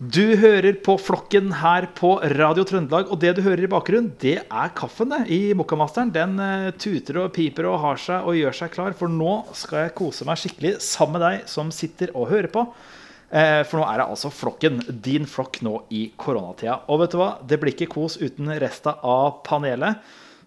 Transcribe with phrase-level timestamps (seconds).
[0.00, 4.38] Du hører på Flokken her på Radio Trøndelag, og det du hører i bakgrunnen, det
[4.46, 6.08] er kaffen det, i Mokkamasteren.
[6.14, 9.84] Den eh, tuter og piper og har seg og gjør seg klar, for nå skal
[9.84, 12.64] jeg kose meg skikkelig sammen med deg som sitter og hører på.
[13.28, 16.80] Eh, For nå er det altså Flokken, din flokk nå i koronatida.
[16.88, 20.00] Og vet du hva, det blir ikke kos uten resten av panelet.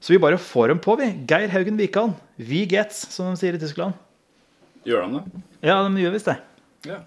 [0.04, 1.14] Så vi bare får dem på, vi.
[1.30, 3.94] Geir Haugen Wikan, we gets, som de sier i Tyskland.
[4.84, 5.44] Gjør de det?
[5.70, 6.40] Ja, de gjør visst det.
[6.90, 7.04] Ja.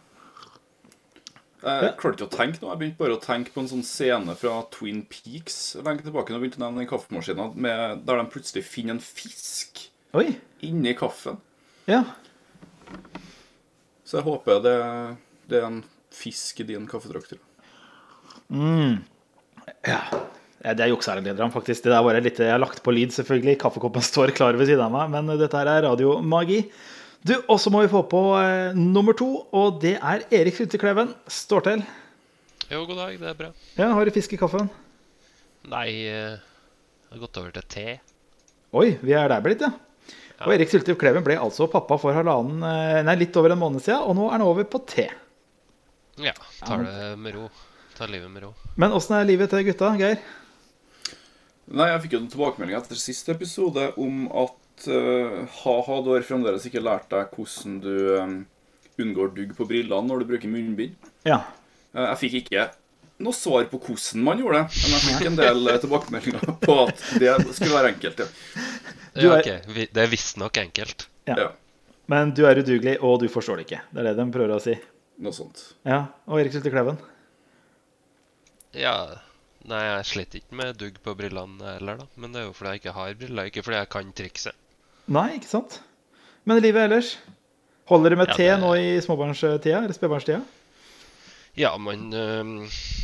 [1.62, 2.68] Jeg klarte ikke å tenke nå.
[2.70, 6.30] Jeg begynte bare å tenke på en sånn scene fra Twin Peaks lenge tilbake.
[6.30, 10.28] Når jeg begynte å nevne den kaffemaskinen med, der de plutselig finner en fisk Oi.
[10.68, 11.40] inni kaffen.
[11.88, 12.02] Ja.
[14.06, 14.76] Så jeg håper det,
[15.50, 15.80] det er en
[16.14, 17.40] fisk i din kaffetrakter.
[19.86, 20.00] Ja,
[20.66, 21.84] Det er jukseærendlederne, faktisk.
[21.84, 23.58] Det der var litt, jeg har lagt på lyd, selvfølgelig.
[23.62, 26.62] Kaffekoppen står klar ved siden av meg, men dette her er radiomagi.
[27.24, 31.14] Du, Og så må vi få på eh, nummer to, og det er Erik Frytekleven.
[31.30, 31.86] Står til.
[32.70, 33.48] Jo, god dag, det er bra.
[33.78, 34.68] Ja, Har du fisk i kaffen?
[35.66, 36.40] Nei, det
[37.06, 37.84] jeg har gått over til te.
[38.76, 39.70] Oi, vi er der blitt, ja.
[40.44, 43.80] Og Erik Syltiv Kleven ble altså pappa for halvannen, eh, nei, litt over en måned
[43.80, 45.06] siden, og nå er han over på te.
[46.20, 47.46] Ja, tar det med ro.
[47.96, 48.50] Tar livet med ro.
[48.76, 50.18] Men åssen er livet til gutta, Geir?
[51.66, 56.24] Nei, jeg fikk jo en tilbakemelding etter siste episode om at eh, ha-ha, du har
[56.26, 58.34] fremdeles ikke lært deg hvordan du um,
[59.00, 60.96] unngår dugg på brillene når du bruker munnbind.
[61.28, 61.40] Ja.
[61.96, 62.66] Uh, Jeg fikk ikke
[63.24, 67.04] noe svar på hvordan man gjorde det, men jeg fikk en del tilbakemeldinger på at
[67.22, 68.20] det skulle være enkelt.
[68.20, 68.28] Ja.
[69.16, 71.06] Du Ja, er- ok, vi- Det er visstnok enkelt.
[71.26, 71.36] ja.
[71.40, 71.48] Ja,
[72.12, 73.80] Men du er udugelig, og du forstår det ikke.
[73.90, 74.76] Det er det de prøver å si.
[75.18, 75.62] noe sånt.
[75.88, 76.98] Ja, Og Erik Syltev Kleven?
[78.76, 79.16] Ja,
[79.66, 82.04] Nei, jeg sliter ikke med dugg på brillene heller, da.
[82.22, 84.54] Men det er jo fordi jeg ikke har briller, ikke fordi jeg kan trikset.
[85.08, 85.80] Nei, ikke sant?
[86.46, 87.16] Men livet ellers?
[87.86, 89.84] Holder det med Ja, te det- nå i småbarnstida?
[89.84, 90.40] Eller spedbarnstida?
[91.56, 92.10] Ja, man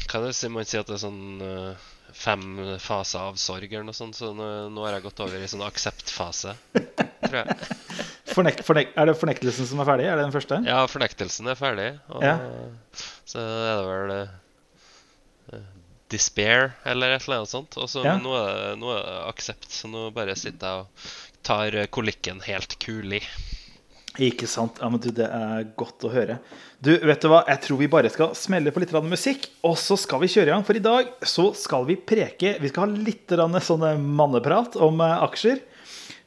[0.08, 1.74] Kan jeg si, man si at det er sånn øh,
[2.12, 5.46] fem faser av sorg eller noe sånt, så nå, nå har jeg gått over i
[5.48, 7.56] sånn akseptfase, tror jeg.
[8.32, 10.04] Fornek, fornek, er det fornektelsen som er ferdig?
[10.08, 10.58] Er det den første?
[10.66, 12.34] Ja, fornektelsen er ferdig, og Ja.
[13.28, 14.12] så er det vel
[15.52, 15.64] øh,
[16.12, 17.76] despair eller et eller annet sånt.
[17.80, 18.18] Og så Ja.
[18.18, 20.86] nå, er det, nå er det aksept, så nå bare sitter jeg og
[21.46, 23.22] tar øh, kolikken helt kulig.
[24.20, 24.76] Ikke sant?
[24.82, 26.36] Ja, men du, Det er godt å høre.
[26.84, 27.42] Du, vet du hva?
[27.48, 30.52] Jeg tror vi bare skal smelle på litt musikk, og så skal vi kjøre i
[30.52, 30.66] gang.
[30.68, 35.24] For i dag så skal vi preke Vi skal ha litt sånne manneprat om eh,
[35.24, 35.62] aksjer.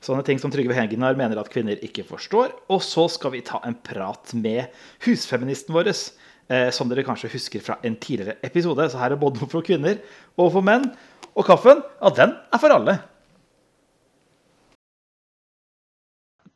[0.05, 2.53] Sånne ting som Trygve Hegnar mener at kvinner ikke forstår.
[2.73, 4.73] Og så skal vi ta en prat med
[5.05, 8.89] husfeministen vår, eh, som dere kanskje husker fra en tidligere episode.
[8.89, 10.01] Så her er både for kvinner
[10.37, 10.89] og for menn.
[11.35, 13.03] Og kaffen, ja, den er for alle.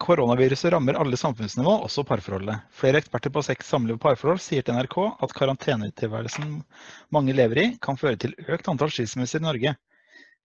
[0.10, 2.64] Koronaviruset rammer alle samfunnsnivå, også parforholdet.
[2.74, 6.56] Flere eksperter på sex, samliv og parforhold sier til NRK at karantenetilværelsen
[7.14, 9.74] mange lever i, kan føre til økt antall skilsmisser i Norge.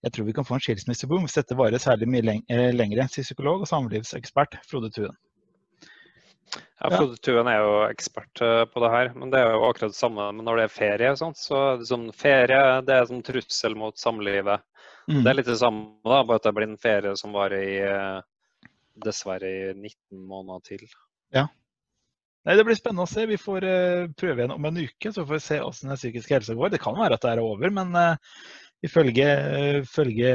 [0.05, 3.07] Jeg tror vi kan få en skilsmisseboom hvis dette varer særlig mye leng eh, lengre,
[3.09, 5.17] sier psykolog og samlivsekspert Frode Tuen.
[6.53, 9.97] Ja, Frode Tuen er jo ekspert eh, på det her, men det er jo akkurat
[9.97, 11.15] det samme men når det er ferie.
[11.17, 14.61] sånt, så er det sånn Ferie det er som trussel mot samlivet.
[15.09, 15.23] Mm.
[15.23, 17.81] Det er litt det samme, da, bare at det blir en ferie som varer i
[17.89, 18.21] eh,
[19.05, 20.85] dessverre i 19 måneder til.
[22.45, 23.25] Nei, Det blir spennende å se.
[23.27, 26.37] Vi får uh, prøve igjen om en uke, så får vi se hvordan den psykiske
[26.37, 26.75] helsa går.
[26.75, 28.17] Det kan være at det er over, men uh,
[28.85, 29.29] ifølge,
[29.89, 30.33] følge,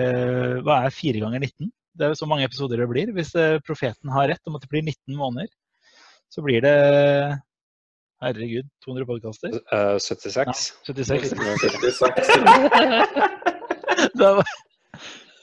[0.65, 1.69] Hva er fire ganger 19?
[1.99, 3.11] Det er jo så mange episoder det blir.
[3.13, 5.49] Hvis eh, profeten har rett om at det blir 19 måneder,
[6.31, 6.75] så blir det
[8.23, 9.53] Herregud, 200 podkaster?
[9.73, 10.73] Eh, 76.
[10.87, 11.29] 76.
[11.35, 11.99] 76.
[14.19, 14.29] Da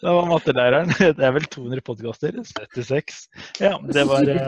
[0.06, 2.32] var, da var mattelæreren Det er vel 200 podkaster?
[2.46, 3.28] 76.
[3.60, 4.38] Ja, det var eh.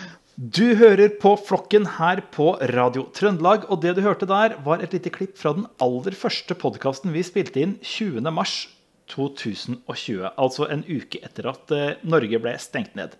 [0.40, 4.92] Du hører på Flokken her på Radio Trøndelag, og det du hørte der, var et
[4.96, 8.24] lite klipp fra den aller første podkasten vi spilte inn 20.
[8.32, 8.68] mars
[9.12, 10.30] 2020.
[10.38, 13.18] Altså en uke etter at eh, Norge ble stengt ned.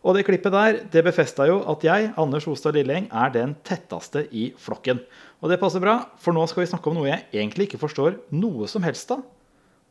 [0.00, 4.24] Og det klippet der det befesta jo at jeg, Anders Ostad Lilleng, er den tetteste
[4.32, 5.02] i flokken.
[5.44, 8.16] Og det passer bra, for nå skal vi snakke om noe jeg egentlig ikke forstår
[8.32, 9.26] noe som helst av.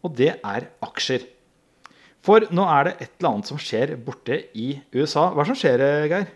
[0.02, 1.28] Og det er aksjer.
[2.26, 5.30] For nå er det et eller annet som skjer borte i USA.
[5.30, 6.30] Hva er det som skjer, Geir?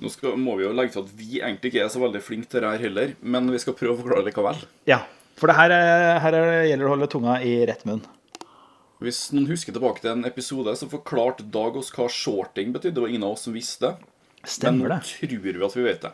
[0.00, 2.48] Nå skal, må vi jo legge til at vi egentlig ikke er så veldig flinke
[2.48, 4.62] til det her heller, men vi skal prøve å forklare det likevel.
[4.88, 5.02] Ja,
[5.36, 8.00] for det her, er, her er, gjelder det å holde tunga i rett munn.
[9.00, 12.94] Hvis noen husker tilbake til en episode, så forklarte Dag oss hva shorting betydde.
[12.98, 14.10] Det var ingen av oss som visste det.
[14.48, 16.12] Stemmer Men nå tror vi at vi vet det.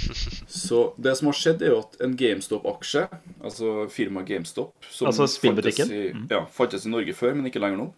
[0.48, 3.02] Så det som har skjedd, er jo at en GameStop-aksje,
[3.42, 5.90] altså firmaet GameStop som Altså spillbutikken?
[5.90, 7.88] Fantes i, ja, fantes i Norge før, men ikke lenger nå,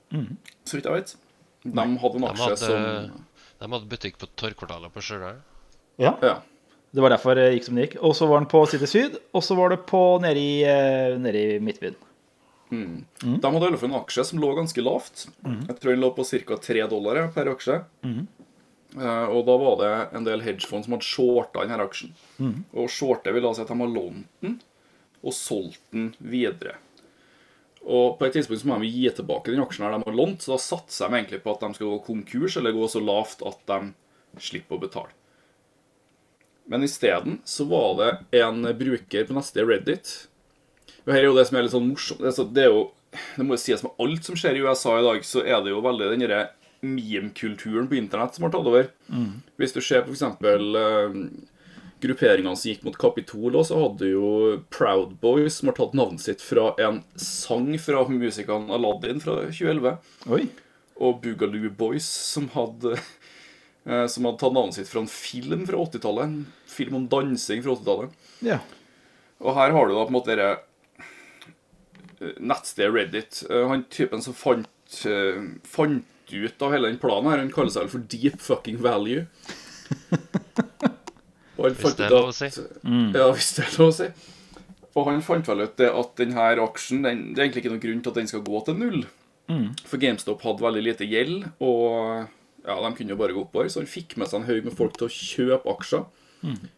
[0.66, 1.12] så vidt jeg vet.
[1.62, 3.20] De hadde en De aksje hadde, som
[3.62, 5.36] de hadde butikk på Torgkvartalet på Stjørdal.
[6.02, 6.40] Ja, Ja.
[6.92, 7.98] det var derfor det gikk som det gikk.
[8.02, 11.18] Og så var den på City Syd, og så var det på nede i, eh,
[11.22, 11.94] nede i Midtbyen.
[13.22, 15.26] De hadde i alle fall en aksje som lå ganske lavt.
[15.68, 16.56] Jeg tror den lå på ca.
[16.68, 17.82] 3 dollar per aksje.
[18.98, 22.14] Eh, og da var det en del hedgefond som hadde shorta denne aksjen.
[22.76, 24.58] Og shorte vil da si at de har lånt den
[25.22, 26.76] og solgt den videre.
[27.82, 30.42] Og på et tidspunkt så må de gi tilbake den aksjen her de har lånt,
[30.42, 33.42] så da satser de egentlig på at de skal gå konkurs eller gå så lavt
[33.46, 35.14] at de slipper å betale.
[36.70, 40.12] Men isteden så var det en bruker på neste Reddit
[41.06, 42.20] og her er jo det som er litt sånn morsomt.
[42.22, 42.90] Det er så- det er jo
[43.36, 45.68] Det må jo sies med alt som skjer i USA i dag, så er det
[45.74, 46.48] jo veldig den derre
[46.82, 48.88] meme-kulturen på internett som har tatt over.
[49.60, 50.22] Hvis du ser på f.eks.
[50.40, 51.12] Uh,
[52.02, 56.40] grupperingene som gikk mot Kapitol, så hadde jo Proud Boys, som har tatt navnet sitt
[56.42, 59.98] fra en sang fra musikeren Aladdin fra 2011,
[60.32, 60.48] Oi.
[60.98, 65.84] og Boogaloo Boys, som hadde eh, som hadde tatt navnet sitt fra en film fra
[65.84, 66.24] 80-tallet.
[66.24, 68.10] En film om dansing fra 80-tallet.
[68.48, 68.58] Ja.
[69.42, 70.68] Og her har du da på en måte dere eh,
[72.40, 73.42] nettstedet Reddit.
[73.50, 74.66] Eh, Han typen som fant,
[75.06, 78.78] eh, fant ut av hele den planen her, han kaller seg vel for Deep Fucking
[78.80, 79.26] Value.
[81.58, 82.62] Og han Hvis fant det er lov å at- si.
[83.14, 84.06] Ja, hvis det er lov å si.
[84.96, 87.80] Og han fant vel ut det at denne aksjen den, Det er egentlig ikke noen
[87.84, 89.04] grunn til at den skal gå til null.
[89.84, 92.28] For GameStop hadde veldig lite gjeld, og
[92.64, 93.68] ja, de kunne jo bare gå oppover.
[93.68, 96.06] Så han fikk med seg en haug med folk til å kjøpe aksjer.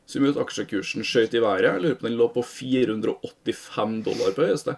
[0.06, 1.62] Som gjorde at aksjekursen skjøt i været.
[1.70, 4.76] Jeg lurer på om den lå på 485 dollar på høyeste.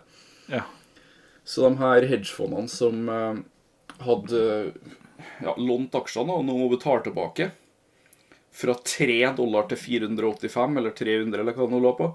[0.53, 0.65] Ja.
[1.47, 3.39] Så de her hedgefondene som eh,
[4.03, 4.41] hadde
[5.43, 7.53] ja, lånt aksjene og nå må betale tilbake
[8.57, 12.07] fra 3 dollar til 485 eller 300 eller hva det nå lå på,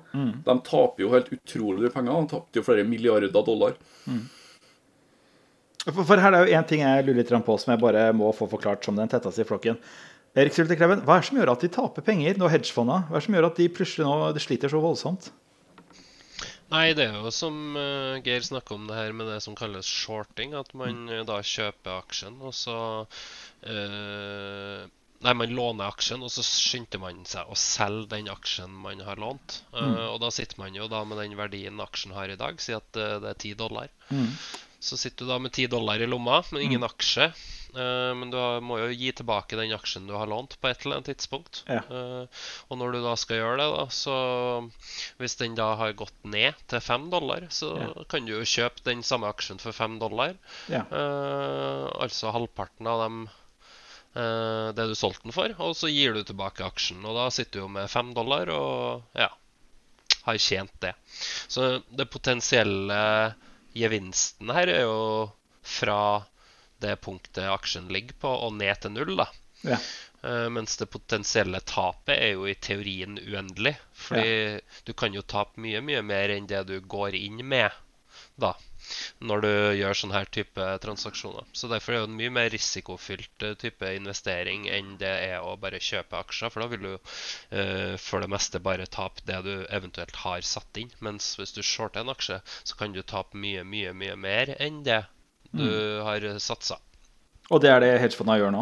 [0.47, 2.15] de taper jo helt utrolig mye penger.
[2.17, 3.75] De tapte jo flere milliarder dollar.
[5.85, 8.31] For, for her er jo én ting jeg lurer litt på, som jeg bare må
[8.33, 9.77] få forklart som den tetteste i flokken.
[10.37, 13.05] Erik Sylte Kleven, hva er det som gjør at de taper penger nå, hedgefondene?
[13.09, 15.29] Hva er det som gjør at de plutselig nå de sliter så voldsomt?
[16.71, 19.87] Nei, det er jo som uh, Geir snakker om det her med det som kalles
[19.87, 20.55] shorting.
[20.55, 24.89] At man eh, da kjøper aksjen, og så uh,
[25.21, 29.19] Nei, man låner aksjen, og så skynder man seg å selge den aksjen man har
[29.21, 29.59] lånt.
[29.69, 29.91] Mm.
[30.07, 32.87] Og da sitter man jo da med den verdien aksjen har i dag, si at
[32.97, 33.91] det er 10 dollar.
[34.81, 37.27] Så sitter du da med 10 dollar i lomma, men ingen aksje.
[37.71, 40.81] Uh, men du har, må jo gi tilbake den aksjen du har lånt på et
[40.83, 41.61] eller annet tidspunkt.
[41.71, 41.79] Ja.
[41.87, 44.15] Uh, og når du da skal gjøre det, da, så
[45.21, 47.91] hvis den da har gått ned til 5 dollar, så Ja.
[48.11, 50.33] kan du jo kjøpe den samme aksjen for 5 dollar.
[50.67, 50.81] Ja.
[50.91, 53.21] Uh, altså halvparten av dem
[54.11, 56.99] det du solgte den for, og så gir du tilbake aksjen.
[57.07, 59.29] Og da sitter du jo med 5 dollar og ja,
[60.25, 60.91] har tjent det.
[61.47, 62.97] Så det potensielle
[63.73, 65.01] gevinsten her er jo
[65.61, 66.23] fra
[66.81, 69.27] det punktet aksjen ligger på, og ned til null, da.
[69.61, 69.77] Ja.
[70.23, 73.75] Eh, mens det potensielle tapet er jo i teorien uendelig.
[73.93, 77.69] Fordi du kan jo tape mye, mye mer enn det du går inn med
[78.41, 78.55] da,
[79.19, 79.49] når du
[79.79, 81.47] gjør sånne her type transaksjoner.
[81.53, 85.55] Så derfor er det en mye mer risikofylt eh, type investering enn det er å
[85.61, 86.51] bare kjøpe aksjer.
[86.53, 90.77] For da vil du eh, for det meste bare tape det du eventuelt har satt
[90.81, 90.91] inn.
[90.99, 94.83] Mens hvis du shorter en aksje, så kan du tape mye, mye, mye mer enn
[94.87, 95.03] det
[95.51, 95.67] du
[96.05, 96.77] har satsa.
[97.51, 98.61] Og det er det hedgefondene gjør nå?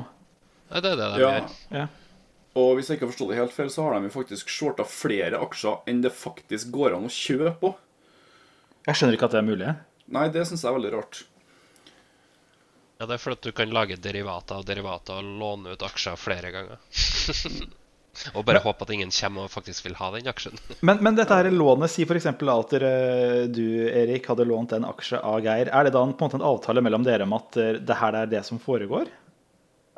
[0.71, 1.33] Ja, det er det de Ja.
[1.33, 1.51] gjør.
[1.77, 1.87] Ja.
[2.57, 4.83] Og hvis jeg ikke har forstått det helt feil, så har de jo faktisk shorta
[4.89, 7.69] flere aksjer enn det faktisk går an å kjøpe på.
[8.87, 9.75] Jeg skjønner ikke at det er mulig.
[10.15, 11.23] Nei, det syns jeg er veldig rart.
[12.99, 16.51] Ja, Det er fordi du kan lage derivater av derivater og låne ut aksjer flere
[16.51, 16.81] ganger.
[18.35, 20.59] og bare håpe at ingen kommer og faktisk vil ha den aksjen.
[20.87, 22.27] Men, men dette her lånet, si f.eks.
[22.27, 22.75] at
[23.55, 25.71] du, Erik, hadde lånt en aksje av Geir.
[25.71, 27.99] Er det da en, på en måte en avtale mellom dere om at eh, det
[28.01, 29.07] her er det som foregår?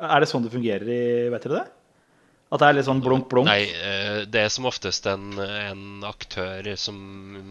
[0.02, 1.02] Er det sånn det fungerer i
[1.32, 1.81] Vet dere det?
[2.52, 3.48] At det er litt sånn blunk, blunk?
[3.48, 6.98] Nei, eh, det er som oftest en, en aktør som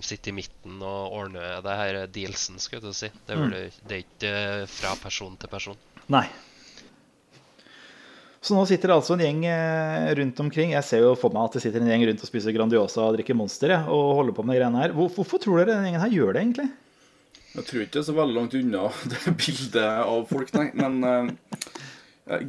[0.05, 3.09] sitter i midten og ordner det her dealsen, skal jeg si.
[3.25, 5.79] Det er, vel, det er ikke eh, fra person til person.
[6.13, 6.27] Nei.
[8.45, 10.75] Så nå sitter det altså en gjeng eh, rundt omkring.
[10.75, 13.17] Jeg ser jo for meg at det sitter en gjeng rundt og spiser Grandiosa og
[13.17, 14.93] drikker Monster og holder på med de greiene her.
[14.93, 16.69] Hvorfor tror dere den gjengen her gjør det, egentlig?
[17.55, 20.69] Jeg tror ikke det er så veldig langt unna det bildet av folk, nei.
[20.77, 21.33] Men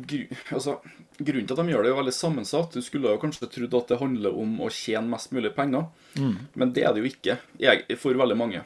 [0.04, 0.82] gru, altså,
[1.26, 2.74] grunnen til at de gjør det, er jo veldig sammensatt.
[2.74, 5.86] Du skulle jo kanskje trodd at det handler om å tjene mest mulig penger.
[6.54, 8.64] Men det er det jo ikke jeg, for veldig mange.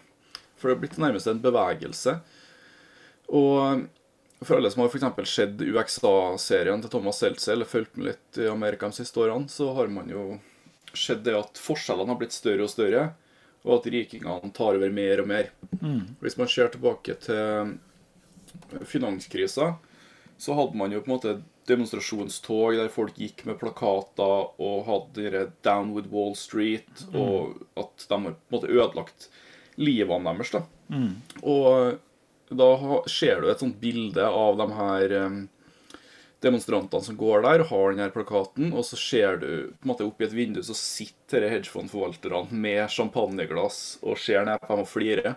[0.57, 2.19] For det er blitt nærmest en bevegelse.
[3.37, 3.87] Og
[4.45, 8.51] for alle som har eksempel sett UXA-serien til Thomas Seltzer, eller fulgt med litt i
[8.51, 10.39] Amerika de siste årene, så har man jo
[10.97, 13.09] sett det at forskjellene har blitt større og større,
[13.67, 15.49] og at rikingene tar over mer og mer.
[16.23, 17.79] Hvis man ser tilbake til
[18.87, 19.75] finanskrisa,
[20.39, 25.47] så hadde man jo på en måte demonstrasjonstog der folk gikk med plakater og hadde
[25.67, 29.29] Down with Wall Street, og at de har på en måte ødelagt
[29.77, 30.53] livene deres.
[30.55, 30.63] da.
[31.43, 31.99] Og
[32.55, 32.71] da
[33.11, 35.39] ser du et sånt bilde av de her em,
[36.45, 40.07] demonstrantene som går der, har den her plakaten, og så ser du på en måte
[40.07, 45.35] oppi et vindu, så sitter hedgefondforvalterne med champagneglass og ser ned på dem og flirer.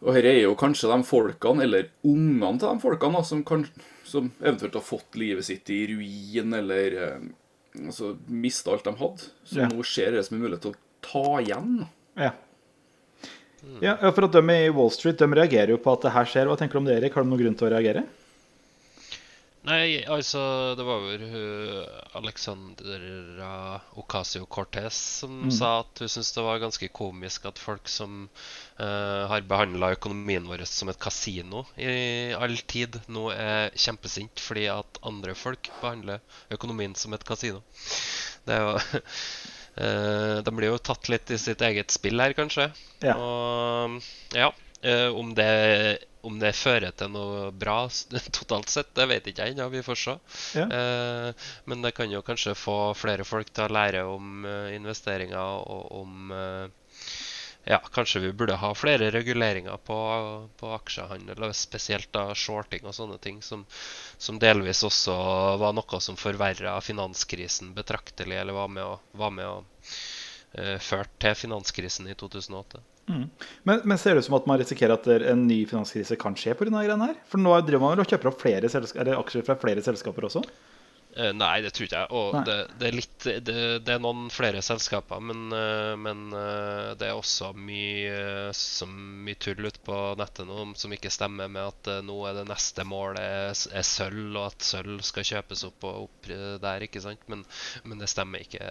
[0.00, 3.66] Og her er jo kanskje de folkene, eller ungene til de folkene, da, som, kan,
[4.08, 7.26] som eventuelt har fått livet sitt i ruin, eller eh,
[7.84, 9.28] altså, mista alt de hadde.
[9.44, 9.68] Så Ja.
[9.68, 11.74] nå ser det som en mulighet til å ta igjen.
[12.16, 12.32] Ja.
[13.84, 13.98] ja.
[14.10, 16.48] For at de i Wall Street de reagerer jo på at det her skjer.
[16.48, 17.14] Hva tenker du om det, Erik?
[17.14, 18.06] Har du noen grunn til å reagere?
[19.68, 20.40] Nei, altså
[20.78, 23.50] Det var vel hun Alexandra
[24.00, 28.22] Ocasio-Cortez som sa at hun syntes det var ganske komisk at folk som
[28.80, 34.66] uh, har behandla økonomien vår som et kasino i all tid, nå er kjempesint fordi
[34.72, 36.24] at andre folk behandler
[36.56, 37.64] økonomien som et kasino.
[38.48, 38.76] Det er jo
[39.80, 42.66] Uh, De blir jo tatt litt i sitt eget spill her, kanskje.
[43.06, 43.14] Ja.
[43.14, 44.00] Og
[44.34, 44.48] ja,
[44.82, 45.46] uh, om det
[46.26, 47.84] om det fører til noe bra
[48.38, 49.68] totalt sett, det vet ikke jeg ennå.
[49.72, 50.16] Vi får se.
[50.58, 50.66] Ja.
[50.66, 55.64] Eh, men det kan jo kanskje få flere folk til å lære om eh, investeringer
[55.64, 56.68] og om eh,
[57.68, 59.96] Ja, kanskje vi burde ha flere reguleringer på,
[60.56, 63.66] på aksjehandel, og spesielt da shorting og sånne ting, som,
[64.16, 65.16] som delvis også
[65.60, 69.58] var noe som forverra finanskrisen betraktelig, eller var med å, var med å
[70.56, 72.80] eh, førte til finanskrisen i 2008.
[73.08, 76.54] Men, men ser det ut som at man risikerer at en ny finanskrise kan skje
[76.58, 76.70] pga.
[76.84, 77.16] her?
[77.26, 78.70] For nå driver man vel og kjøper opp flere
[79.16, 80.44] aksjer fra flere selskaper også?
[81.16, 82.10] Eh, nei, det tror ikke jeg.
[82.14, 86.92] Og det, det er litt det, det er noen flere selskaper, men, eh, men eh,
[87.00, 88.20] det er også mye,
[88.52, 88.92] eh,
[89.26, 92.86] mye tull ute på nettet nå som ikke stemmer med at nå er det neste
[92.86, 97.26] målet er, er sølv, og at sølv skal kjøpes opp og opp der, ikke sant?
[97.32, 97.42] Men,
[97.84, 98.70] men det stemmer ikke.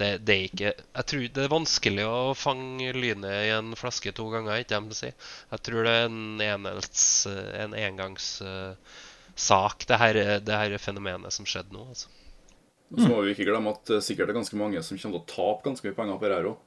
[0.00, 4.12] Det, det er ikke Jeg tror det er vanskelig å fange lynet i en flaske
[4.16, 5.10] to ganger, ikke jeg si.
[5.52, 11.76] Jeg tror det er en enels, en engangssak, det her, det her fenomenet som skjedde
[11.76, 11.84] nå.
[11.92, 12.08] altså.
[12.90, 15.22] Og så må vi ikke glemme at det sikkert er ganske mange som kommer til
[15.22, 16.58] å tape ganske mye penger på det her òg.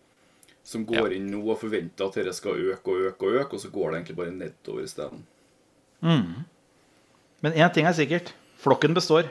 [0.63, 1.15] Som går Ja.
[1.17, 3.89] inn nå og forventer at dette skal øke og øke og øke, og så går
[3.91, 5.25] det egentlig bare nedover isteden.
[7.43, 8.31] Men én ting er sikkert.
[8.63, 9.27] Flokken består.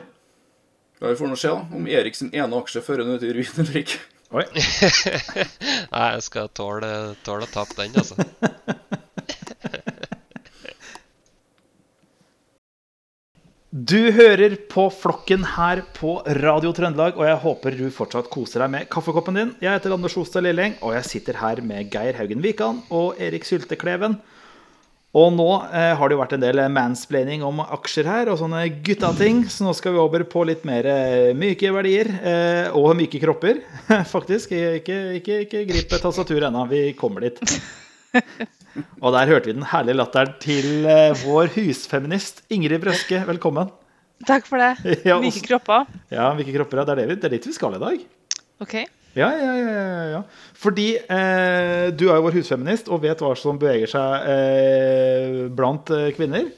[1.01, 3.33] Ja, vi får nå se da, om Erik sin ene aksje fører han ut i
[3.35, 3.99] ruin eller ikke.
[4.33, 4.45] Oi.
[5.93, 6.89] Nei, jeg skal tåle,
[7.25, 8.17] tåle å tape den, altså.
[13.73, 18.69] Du hører på Flokken her på Radio Trøndelag, og jeg håper du fortsatt koser deg
[18.69, 19.53] med kaffekoppen din.
[19.65, 23.47] Jeg heter Anders Ostad Lilleng, og jeg sitter her med Geir Haugen Wikan og Erik
[23.49, 24.19] Syltekleven.
[25.13, 28.63] Og nå eh, har det jo vært en del mansplaining om aksjer her, og sånne
[28.85, 32.09] guttating, så nå skal vi over på litt mer eh, myke verdier.
[32.25, 33.59] Eh, og myke kropper,
[34.13, 34.55] faktisk.
[34.57, 37.37] Ikke, ikke, ikke grip tastaturet ennå, vi kommer dit.
[39.03, 43.21] Og der hørte vi den herlige latteren til eh, vår husfeminist Ingrid Brøske.
[43.29, 43.69] Velkommen.
[44.25, 44.73] Takk for det.
[45.11, 45.85] Ja, Myke kropper.
[46.13, 46.87] Ja, myke kropper ja?
[46.89, 48.01] Det er det vi- det er dit vi skal i dag.
[48.65, 48.75] OK.
[49.13, 50.03] Ja, ja, ja.
[50.15, 50.21] ja.
[50.57, 55.91] Fordi eh, du er jo vår husfeminist og vet hva som beveger seg eh, blant
[55.93, 56.49] eh, kvinner.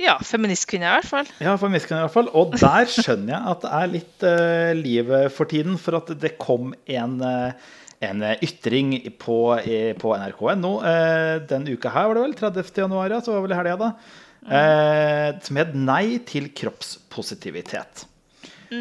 [0.00, 1.30] Ja, feministkvinne i hvert fall.
[1.40, 2.28] Ja, feministkvinner i hvert fall.
[2.36, 5.78] Og der skjønner jeg at det er litt eh, liv for tiden.
[5.80, 7.72] For at det kom en, eh,
[8.04, 9.38] en ytring på,
[10.02, 12.38] på NRK.no eh, den uka her, var det vel?
[12.42, 12.74] 30.
[12.84, 14.20] januar, ja, så var det vel i helga, da.
[14.44, 18.04] Eh, som het 'Nei til kroppspositivitet'.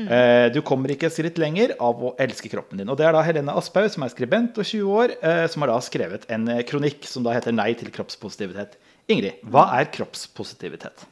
[0.09, 2.89] Eh, Du kommer ikke skritt lenger av å elske kroppen din.
[2.89, 5.73] Og Det er da Helene Asphaug, som er skribent og 20 år, eh, som har
[5.73, 8.77] da skrevet en eh, kronikk som da heter 'Nei til kroppspositivitet'.
[9.09, 11.05] Ingrid, hva er kroppspositivitet?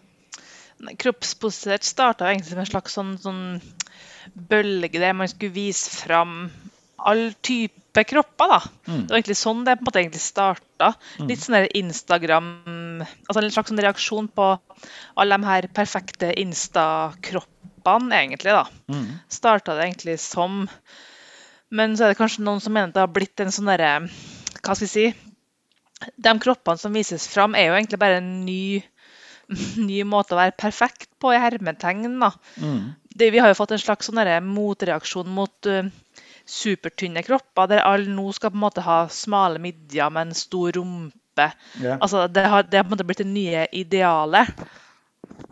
[0.98, 3.62] Kroppspositivitet starta egentlig som en slags sånn, sånn
[4.36, 6.50] bølge der man skulle vise fram
[7.06, 8.48] all type kropper.
[8.48, 8.60] da.
[8.86, 10.94] Det var egentlig sånn det på en måte egentlig starta.
[11.20, 14.60] Litt sånn Instagram altså En slags sånn reaksjon på
[15.18, 18.54] alle de her perfekte Insta-kroppene, egentlig.
[18.54, 18.66] da.
[19.30, 20.68] Starta det egentlig som.
[21.70, 23.92] Men så er det kanskje noen som mener at det har blitt en sånn derre
[24.62, 25.06] Hva skal vi si?
[26.18, 28.82] De kroppene som vises fram, er jo egentlig bare en ny
[29.88, 32.20] ny måte å være perfekt på, i hermetegn.
[32.22, 32.32] da.
[33.12, 35.90] Det, vi har jo fått en slags sånn motreaksjon mot uh,
[36.48, 40.78] supertynne kropper, der alle nå skal på en måte ha smale midjer med en stor
[40.78, 41.50] rumpe.
[41.80, 42.00] Yeah.
[42.00, 44.52] Altså, det har, det har på en måte blitt det nye idealet.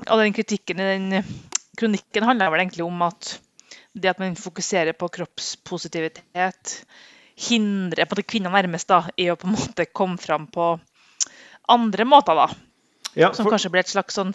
[0.07, 1.11] Og den kritikken i den
[1.79, 3.37] kronikken handler vel egentlig om at
[3.99, 6.73] det at man fokuserer på kroppspositivitet,
[7.49, 10.73] hindrer på kvinner nærmest da, i å på en måte komme fram på
[11.69, 12.35] andre måter.
[12.35, 12.49] da.
[13.17, 14.33] Ja, Som kanskje blir et slags sånn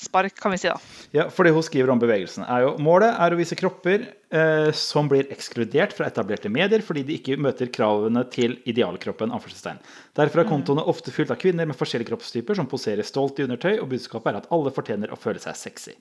[0.00, 0.78] feilspark, kan vi si da.
[1.12, 4.72] ja, for det hun skriver om bevegelsen, er jo målet er å vise kropper eh,
[4.72, 9.30] som blir ekskludert fra etablerte medier fordi de ikke møter kravene til idealkroppen.
[9.30, 9.80] anførselstegn.
[10.16, 13.78] Derfor er kontoene ofte fylt av kvinner med forskjellige kroppstyper som poserer stolt i undertøy,
[13.80, 15.96] og budskapet er at alle fortjener å føle seg sexy.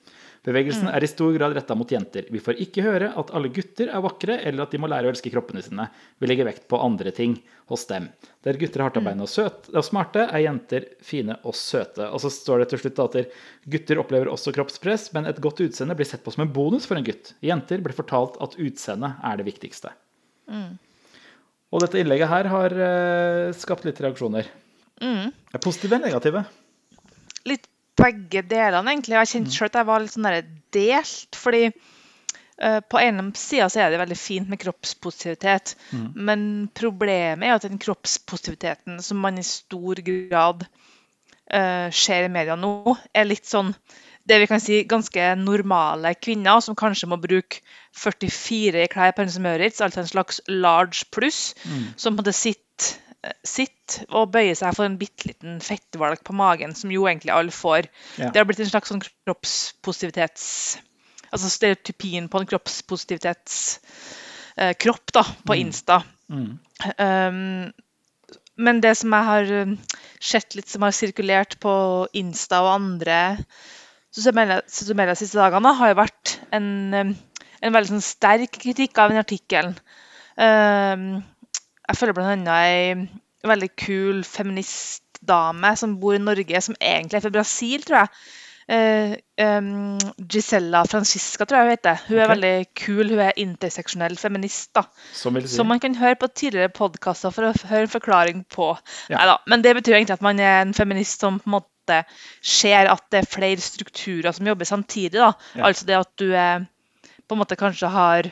[0.48, 2.28] Bevegelsen er i stor grad retta mot jenter.
[2.32, 5.12] Vi får ikke høre at alle gutter er vakre, eller at de må lære å
[5.12, 5.90] elske kroppene sine.
[6.20, 7.36] Vi legger vekt på andre ting
[7.72, 8.08] hos dem.
[8.48, 12.08] Der gutter er hardtarbeidende og, søte- og smarte, er jenter fine og søte.
[12.08, 13.18] Og så står det til slutt at
[13.76, 17.00] gutter opplever også kroppspress, men et godt utseende blir sett på som en bonus for
[17.00, 17.34] en gutt.
[17.44, 19.92] Jenter blir fortalt at utseendet er det viktigste.
[21.70, 24.48] Og dette innlegget her har eh, skapt litt reaksjoner.
[25.00, 26.48] Er positive eller negative?
[27.48, 27.68] litt
[28.00, 29.18] begge delene, egentlig.
[29.18, 30.28] Jeg kjente selv at jeg var litt sånn
[30.76, 31.40] delt.
[31.40, 35.76] Fordi eh, på ene sida så er det veldig fint med kroppspositivitet.
[36.16, 40.68] Men problemet er at den kroppspositiviteten som man i stor grad
[41.54, 43.74] uh, ser i media nå, er litt sånn
[44.30, 47.64] det vi kan si ganske normale kvinner som kanskje må bruke
[47.98, 51.56] 44 i klær på Hennes Møritz, altså en slags large pluss,
[51.98, 52.69] som på en måte sitter
[53.44, 57.56] sitter og bøyer seg for en bitte liten fettvalg på magen, som jo egentlig alle
[57.56, 57.90] får.
[58.20, 58.30] Ja.
[58.32, 60.46] Det har blitt en slags sånn kroppspositivitets...
[61.30, 66.00] Altså stereotypien på en kroppspositivitetskropp kropp da, på Insta.
[66.98, 67.70] Um,
[68.60, 69.76] men det som jeg har um,
[70.18, 71.74] sett litt som har sirkulert på
[72.18, 73.20] Insta og andre
[74.10, 77.14] sosiale siste dagene, har jo vært en, um,
[77.62, 79.78] en veldig sånn sterk kritikk av den artikkelen.
[80.34, 81.22] Um,
[81.90, 82.60] jeg følger bl.a.
[82.70, 88.14] ei veldig kul feministdame som bor i Norge, som egentlig er fra Brasil, tror jeg.
[88.70, 89.98] Uh, um,
[90.30, 92.02] Gisella Francisca, tror jeg hun heter.
[92.06, 93.08] Hun er veldig kul.
[93.10, 94.70] Hun er interseksjonell feminist.
[94.78, 94.84] da.
[95.14, 95.50] Som si.
[95.56, 98.76] Som man kan høre på tidligere podkaster for å høre en forklaring på.
[99.10, 99.18] Ja.
[99.18, 102.04] Neida, Men det betyr egentlig at man er en feminist som på en måte
[102.46, 105.18] ser at det er flere strukturer som jobber samtidig.
[105.18, 105.34] da.
[105.56, 105.66] Ja.
[105.66, 106.70] Altså det at du er,
[107.26, 108.30] på en måte kanskje har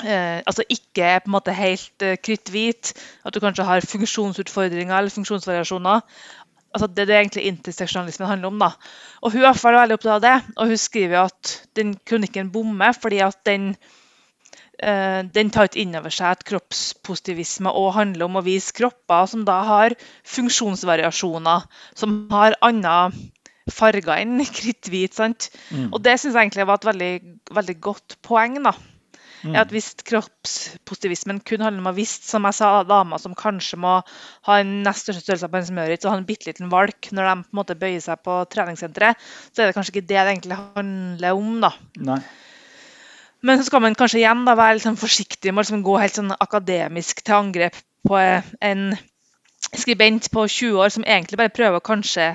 [0.00, 2.94] eh, altså ikke er på en måte helt eh, kritthvit.
[3.24, 6.04] At du kanskje har funksjonsutfordringer eller funksjonsvariasjoner.
[6.72, 8.58] Altså Det er det egentlig interseksjonalismen handler om.
[8.58, 8.70] da.
[9.20, 11.96] Og Hun er i hvert fall veldig opptatt av det, og hun skriver at den
[12.06, 13.74] kronikken bommer fordi at den
[14.82, 19.28] eh, den tar ikke inn over seg at kroppspositivisme òg handler om å vise kropper
[19.28, 23.12] som da har funksjonsvariasjoner, som har andre
[23.70, 25.14] farger enn kritthvit.
[25.14, 25.50] sant?
[25.92, 27.12] Og det syns jeg egentlig var et veldig,
[27.52, 28.62] veldig godt poeng.
[28.64, 28.72] da.
[29.50, 33.78] Er at Hvis kroppspositivismen kun handler om å vise som jeg sa, damer som kanskje
[33.82, 33.96] må
[34.46, 37.26] ha en nest største størrelse på en smørit og ha en bitte liten valk når
[37.26, 39.18] de på en måte bøyer seg på treningssenteret,
[39.50, 41.56] så er det kanskje ikke det det egentlig handler om.
[41.64, 41.72] da.
[42.12, 42.20] Nei.
[43.42, 45.96] Men så skal man kanskje igjen da være litt sånn forsiktig med å liksom gå
[45.98, 48.92] helt sånn akademisk til angrep på en
[49.72, 52.32] skribent på 20 år som egentlig bare prøver å kanskje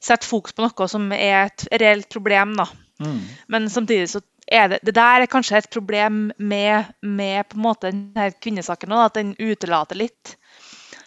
[0.00, 2.56] sette fokus på noe som er et reelt problem.
[2.56, 2.68] da.
[3.02, 3.20] Mm.
[3.52, 7.90] Men samtidig så det, det der er kanskje et problem med, med på en måte
[7.90, 10.36] denne kvinnesaken at den utelater litt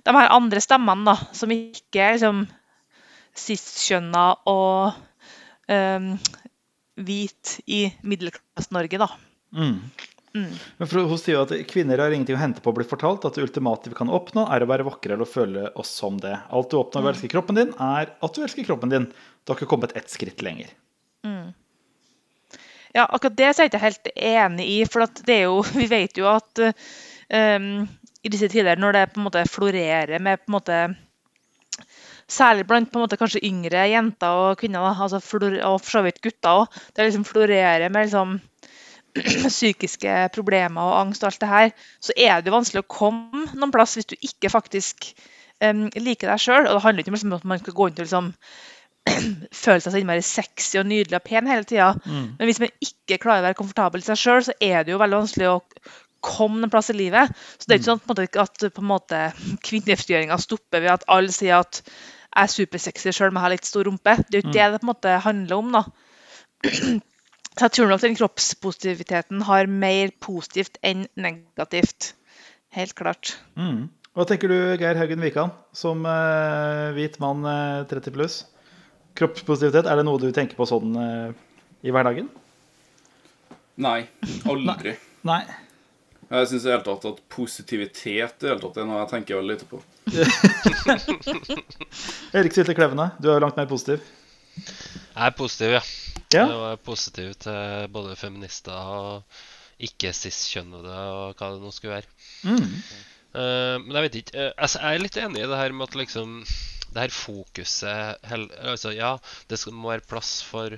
[0.03, 2.45] de her andre stemmene, da, som ikke er liksom
[3.39, 4.99] cis-kjønna og
[5.69, 6.13] um,
[6.99, 9.09] hvit i Middelklasse-Norge, da.
[9.55, 9.77] Mm.
[10.33, 13.25] Men for, hun sier jo at kvinner har ingenting å hente på å bli fortalt
[13.25, 16.19] at det ultimate vi kan oppnå, er å være vakre eller å føle oss som
[16.21, 16.35] det.
[16.53, 19.09] Alt du oppnår ved å elske kroppen din, er at du elsker kroppen din.
[19.09, 20.71] Du har ikke kommet ett skritt lenger.
[22.95, 24.79] Ja, akkurat det er jeg ikke helt enig i.
[24.89, 27.85] For jo, vi vet jo at um,
[28.23, 30.81] i disse tider, når det på en måte florerer med på en måte
[32.29, 35.95] Særlig blant på en måte kanskje yngre jenter og kvinner, da, altså flor, og for
[35.95, 36.75] så vidt gutter òg.
[36.93, 38.35] Det liksom florerer med liksom
[39.55, 43.73] psykiske problemer og angst og alt det her, så er det vanskelig å komme noen
[43.73, 45.09] plass hvis du ikke faktisk
[45.65, 46.67] um, liker deg sjøl.
[46.67, 48.29] Og det handler ikke om at man skal gå rundt og liksom
[49.63, 51.93] føle seg så innmari sexy og nydelig og pen hele tida.
[52.05, 55.01] Men hvis man ikke klarer å være komfortabel i seg sjøl, så er det jo
[55.01, 55.57] veldig vanskelig å
[56.25, 57.31] komme en plass i livet.
[57.57, 59.21] Så det er ikke sånn på en måte, at på en måte,
[59.67, 61.83] kvinnefrigjøringa stopper ved at alle sier at
[62.29, 64.15] jeg er supersexy sjøl men jeg har litt stor rumpe.
[64.27, 65.77] Det er jo ikke det det på en måte handler om.
[65.79, 65.85] da.
[67.59, 72.13] Så jeg tror nok den kroppspositiviteten har mer positivt enn negativt.
[72.77, 73.33] Helt klart.
[73.59, 73.89] Mm.
[74.15, 78.37] Hva tenker du, Geir Haugen Wikan, som eh, hvit mann eh, 30 pluss?
[79.19, 81.29] Kroppspositivitet, er det noe du tenker på sånn eh,
[81.83, 82.29] i hverdagen?
[83.79, 84.01] Nei,
[84.47, 84.93] aldri.
[85.27, 85.43] Nei.
[86.29, 89.11] Jeg syns i det hele tatt at positivitet i det hele tatt er noe jeg
[89.15, 89.77] tenker veldig lite på.
[92.37, 93.99] Erik Sylte Klevne, du er jo langt mer positiv.
[94.59, 95.83] Jeg er positiv, ja.
[96.29, 96.45] Ja.
[96.45, 99.11] Jeg er positiv til både feminister og
[99.81, 102.09] ikke-cis-kjønnede og hva det nå skulle være.
[102.45, 102.69] Mm.
[103.29, 105.85] Uh, men jeg vet ikke Uh, altså, Jeg er litt enig i det her med
[105.85, 106.29] at liksom
[106.93, 109.15] det her fokuset altså, Ja,
[109.49, 110.77] det må være plass for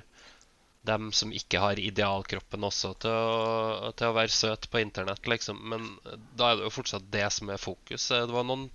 [0.87, 5.59] dem som ikke har idealkroppen også, til å, til å være søt på internett, liksom.
[5.73, 5.91] Men
[6.39, 8.07] da er det jo fortsatt det som er fokus.
[8.09, 8.65] Eh, Det var noen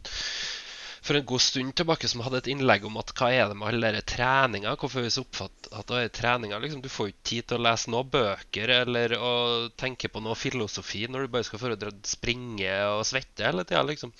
[1.06, 3.68] for en god stund tilbake som hadde et innlegg om at hva er det med
[3.68, 4.74] alle dere treninga?
[4.80, 5.24] Hvorfor er vi så
[5.86, 6.62] det er treninger?
[6.62, 9.34] Liksom, du får jo ikke tid til å lese noen bøker eller å
[9.78, 14.14] tenke på noe filosofi når du bare skal foredra springe og svette hele tida, liksom.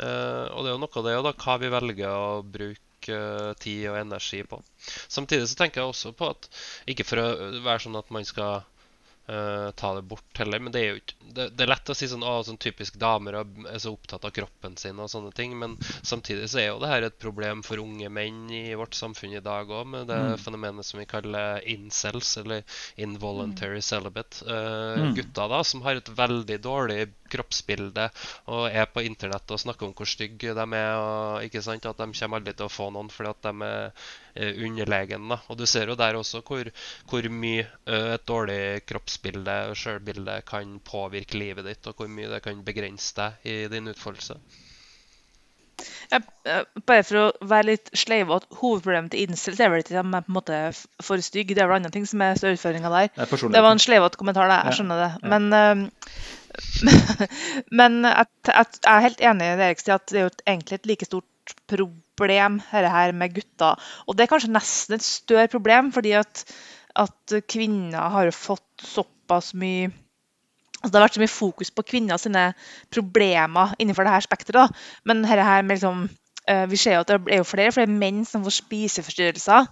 [0.00, 3.14] Uh, og det er jo noe av det, og da hva vi velger å bruke
[3.14, 4.60] eh, tid og energi på.
[5.08, 6.50] Samtidig så tenker jeg også på at
[6.90, 7.28] ikke for å
[7.64, 8.66] være sånn at man skal
[9.28, 11.96] eh, ta det bort heller, men det er jo ikke det, det er lett å
[11.96, 15.52] si sånn å, sånn typisk damer er så opptatt av kroppen sin og sånne ting,
[15.60, 19.36] men samtidig så er jo det her et problem for unge menn i vårt samfunn
[19.36, 22.64] i dag òg, med det fenomenet som vi kaller incels, eller
[22.96, 24.42] involuntary celibate.
[24.48, 25.14] Uh, Mm.
[25.14, 26.98] Gutter da, som har et veldig dårlig
[27.32, 28.08] kroppsbilde
[28.54, 32.00] og er på internett og snakker om hvor stygge de er, og ikke sant, at
[32.00, 33.90] de kommer aldri til å få noen fordi at de er
[34.34, 35.32] eh, underlegen.
[35.38, 36.70] Og du ser jo der også hvor,
[37.10, 42.30] hvor mye eh, et dårlig kroppsbilde og sjølbilde kan påvirke livet ditt, og hvor mye
[42.34, 44.38] det kan begrense deg i din utfoldelse.
[46.12, 50.08] Ja, eh, bare for å være litt sleivete, hovedproblemet til incels er vel ikke at
[50.08, 50.60] de er på en måte
[51.04, 53.10] for stygge, det er vel andre ting som er utfordringa der.
[53.14, 55.10] Det Det var en sleivete kommentar, der, Jeg skjønner det.
[55.22, 55.28] ja.
[55.34, 57.28] Men, eh,
[57.80, 60.86] men jeg, at jeg er helt enig i Erik at det er jo egentlig et
[60.86, 63.78] like stort problem dette her med gutter.
[64.06, 66.44] Og det er kanskje nesten et større problem, fordi at,
[66.96, 69.92] at kvinner har fått såpass mye
[70.78, 72.44] Altså, det har vært så mye fokus på kvinner sine
[72.94, 74.80] problemer innenfor dette her spekteret.
[75.08, 76.04] Men dette her med liksom
[76.48, 79.70] eh, vi ser jo at det er jo flere flere menn som får spiseforstyrrelser.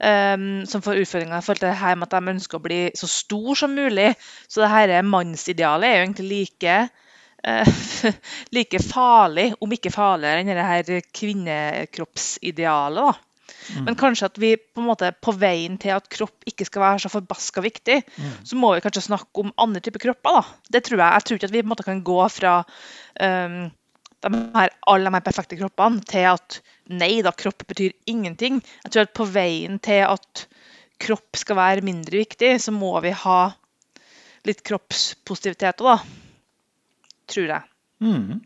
[0.00, 2.80] eh, som får utfordringer i forhold til det her med at de ønsker å bli
[2.98, 4.12] så stor som mulig.
[4.48, 6.78] Så det her mannsidealet er jo egentlig like
[7.46, 8.12] uh,
[8.56, 13.02] like farlig, om ikke farligere, enn det her kvinnekroppsidealet.
[13.12, 13.27] da.
[13.86, 17.02] Men kanskje at vi på en måte på veien til at kropp ikke skal være
[17.04, 17.98] så forbaska viktig,
[18.44, 20.40] så må vi kanskje snakke om andre typer kropper.
[20.40, 20.70] da.
[20.76, 23.70] Det tror Jeg Jeg tror ikke at vi på en måte kan gå fra um,
[24.20, 28.62] de her, alle de her perfekte kroppene til at nei da, kropp betyr ingenting.
[28.84, 30.46] Jeg tror at på veien til at
[30.98, 33.40] kropp skal være mindre viktig, så må vi ha
[34.48, 35.98] litt kroppspositivitet òg, da.
[37.28, 37.68] Tror jeg.
[38.02, 38.40] Mm.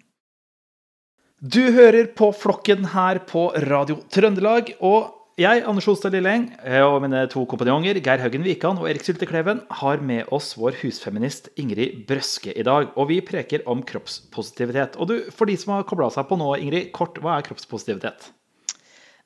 [1.42, 4.68] Du hører på Flokken her på Radio Trøndelag.
[4.78, 5.08] Og
[5.42, 6.44] jeg, Anders Holstad Lilleng,
[6.86, 11.48] og mine to kompanjonger, Geir Haugen Wikan og Erik Syltekleven, har med oss vår husfeminist
[11.58, 12.92] Ingrid Brøske i dag.
[12.94, 14.94] Og vi preker om kroppspositivitet.
[15.02, 18.30] Og du, for de som har kobla seg på nå, Ingrid, kort, hva er kroppspositivitet?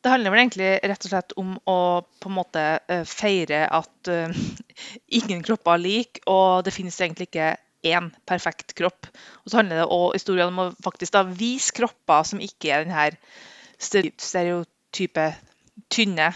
[0.01, 4.09] Det handler vel egentlig rett og slett om å på en måte eh, feire at
[4.09, 4.41] eh,
[5.21, 9.09] ingen kropper er like, og det finnes egentlig ikke én perfekt kropp.
[9.45, 12.43] Og så handler det også i stor grad om å faktisk da vise kropper som
[12.43, 13.17] ikke er den her
[13.79, 15.31] stereotype
[15.93, 16.33] tynne,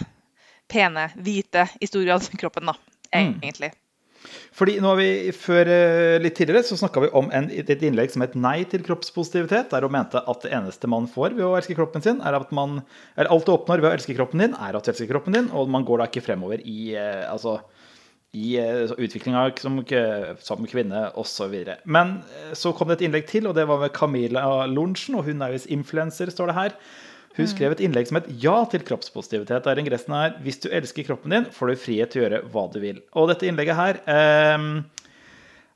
[0.71, 2.77] pene, hvite i stor grad kroppen, da,
[3.11, 3.73] egentlig.
[4.53, 8.11] Fordi nå har vi før eh, litt tidligere så snakka vi om en, et innlegg
[8.13, 11.55] som het 'Nei til kroppspositivitet', der hun mente at det eneste man får ved å
[11.57, 12.83] elske kroppen sin, er at man
[13.15, 15.49] eller Alt du oppnår ved å elske kroppen din, er at du elsker kroppen din,
[15.49, 17.57] og man går da ikke fremover i eh, altså
[18.31, 19.81] i eh, utviklinga som,
[20.39, 21.55] som kvinne osv.
[21.83, 25.27] Men eh, så kom det et innlegg til, og det var med Camilla Lorentzen, og
[25.27, 26.77] hun er visst influenser, står det her.
[27.35, 29.63] Hun skrev et innlegg som het 'Ja til kroppspositivitet'.
[29.63, 32.71] Der ingressen er 'Hvis du elsker kroppen din, får du frihet til å gjøre hva
[32.71, 33.01] du vil'.
[33.15, 34.83] Og dette innlegget her eh,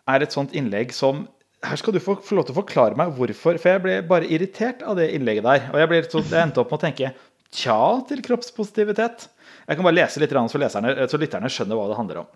[0.07, 1.27] er et sånt innlegg som
[1.63, 3.57] her skal du få, få lov til å forklare meg hvorfor.
[3.57, 5.69] For jeg ble bare irritert av det innlegget der.
[5.73, 7.13] Og jeg, så jeg endte opp med å tenke
[7.51, 9.29] tja til kroppspositivitet.
[9.67, 12.27] Jeg kan bare lese litt så, leserne, så lytterne skjønner hva det handler om.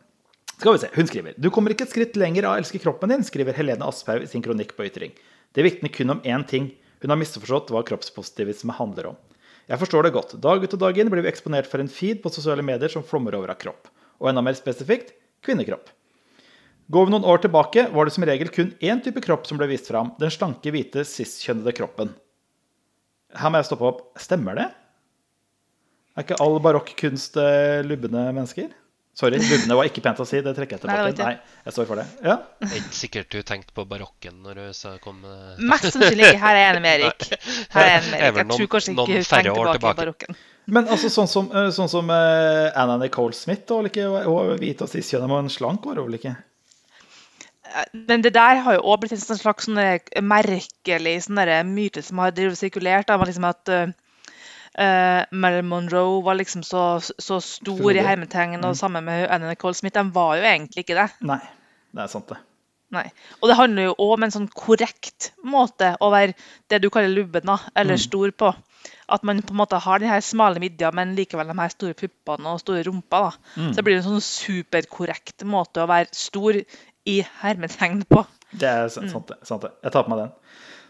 [0.59, 3.13] Skal vi se, Hun skriver Du kommer ikke et skritt lenger av å elske kroppen
[3.13, 5.13] din, skriver Helene Asphaug i sin kronikk på Ytring.
[5.55, 6.73] Det vitner kun om én ting.
[6.99, 9.19] Hun har misforstått hva kroppspositivisme handler om.
[9.71, 10.33] Jeg forstår det godt.
[10.43, 13.05] Dag ut og dag inn blir vi eksponert for en feed på sosiale medier som
[13.07, 13.87] flommer over av kropp.
[14.19, 15.13] Og enda mer spesifikt
[15.47, 15.93] kvinnekropp.
[16.91, 19.69] Går vi noen år tilbake, var det som regel kun én type kropp som ble
[19.69, 20.11] vist fram.
[20.19, 22.11] Den slanke, hvite, cis-kjønnede kroppen.
[23.37, 24.03] Her må jeg stoppe opp.
[24.19, 24.67] Stemmer det?
[26.17, 28.73] Er ikke all barokk kunst eh, lubne mennesker?
[29.19, 30.39] Sorry, lubne var ikke pent å si.
[30.43, 31.09] Det trekker jeg tilbake.
[31.17, 32.05] Nei, Nei, jeg står for det.
[32.23, 32.37] Ja.
[32.61, 35.17] Det er ikke sikkert du tenkte på barokken når du sa kom
[35.59, 36.39] Mest sannsynlig ikke.
[36.45, 37.25] Her er jeg enig med Erik.
[37.73, 38.39] Her er jeg enig med er Erik.
[38.39, 39.99] Jeg tror kanskje ikke hun tenker år tilbake tilbake.
[39.99, 40.39] barokken.
[40.69, 44.07] Men altså sånn som, eh, sånn som eh, Anna Nicole Smith, og, vel ikke?
[44.07, 46.35] Hun var hvit og cis-kjønnet, men slank var hun vel ikke?
[47.93, 49.81] Men det der har jo også blitt en slags sånn
[50.25, 53.09] merkelig sånn myte som har sirkulert.
[53.09, 53.91] Da, liksom at uh,
[54.77, 58.03] Marilyn Monroe var liksom så, så stor i Frodig.
[58.05, 59.97] hermetegn, og sammen med Anna Nicole Smith.
[59.97, 61.09] De var jo egentlig ikke det.
[61.25, 61.41] Nei,
[61.95, 62.37] det er sant, det.
[62.93, 63.05] Nei.
[63.41, 66.33] Og det handler jo òg om en sånn korrekt måte å være
[66.71, 68.53] det du kaller lubben, da, eller stor på.
[69.09, 71.95] at man på en måte har de her smale midja, men likevel de her store
[71.97, 73.21] puppene og store rumpa.
[73.25, 73.31] da.
[73.57, 73.71] Mm.
[73.71, 76.59] Så det blir en sånn superkorrekt måte å være stor
[77.09, 78.25] i hermetegn på.
[78.51, 79.71] Det er sant, sant, det, sant det.
[79.85, 80.31] Jeg tar på meg den.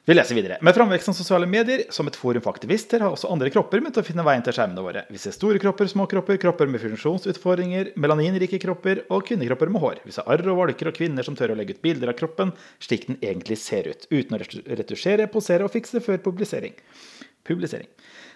[0.06, 0.58] Vi leser videre.
[0.62, 4.00] Med framveksten av sosiale medier som et forum for aktivister har også andre kropper begynt
[4.00, 5.04] å finne veien til skjermene våre.
[5.12, 10.02] Vi ser store kropper, små kropper, kropper med funksjonsutfordringer, melaninrike kropper og kvinnekropper med hår.
[10.08, 12.56] Vi ser arr og valker og kvinner som tør å legge ut bilder av kroppen
[12.80, 14.42] slik den egentlig ser ut, uten å
[14.80, 16.80] retusjere, posere og fikse før publisering.
[17.44, 17.88] publisering.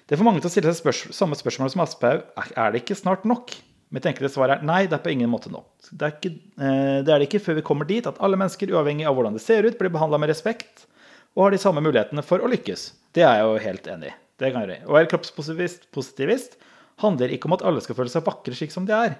[0.10, 2.24] Det får mange til å stille seg spørs samme spørsmål som Asphaug.
[2.58, 3.54] Er det ikke snart nok?
[3.94, 5.70] Mitt enkle svar er nei, det er på ingen måte nok.
[5.92, 8.74] Det er, ikke, eh, det er det ikke før vi kommer dit at alle mennesker,
[8.74, 10.88] uavhengig av hvordan det ser ut, blir behandla med respekt
[11.34, 12.92] og har de samme mulighetene for å lykkes.
[13.14, 14.16] Det er jeg jo helt enig i.
[14.42, 14.86] Det kan jeg gjøre.
[14.90, 16.56] Å være kroppspositivist positivist
[17.02, 19.18] handler ikke om at alle skal føle seg vakre slik som de er.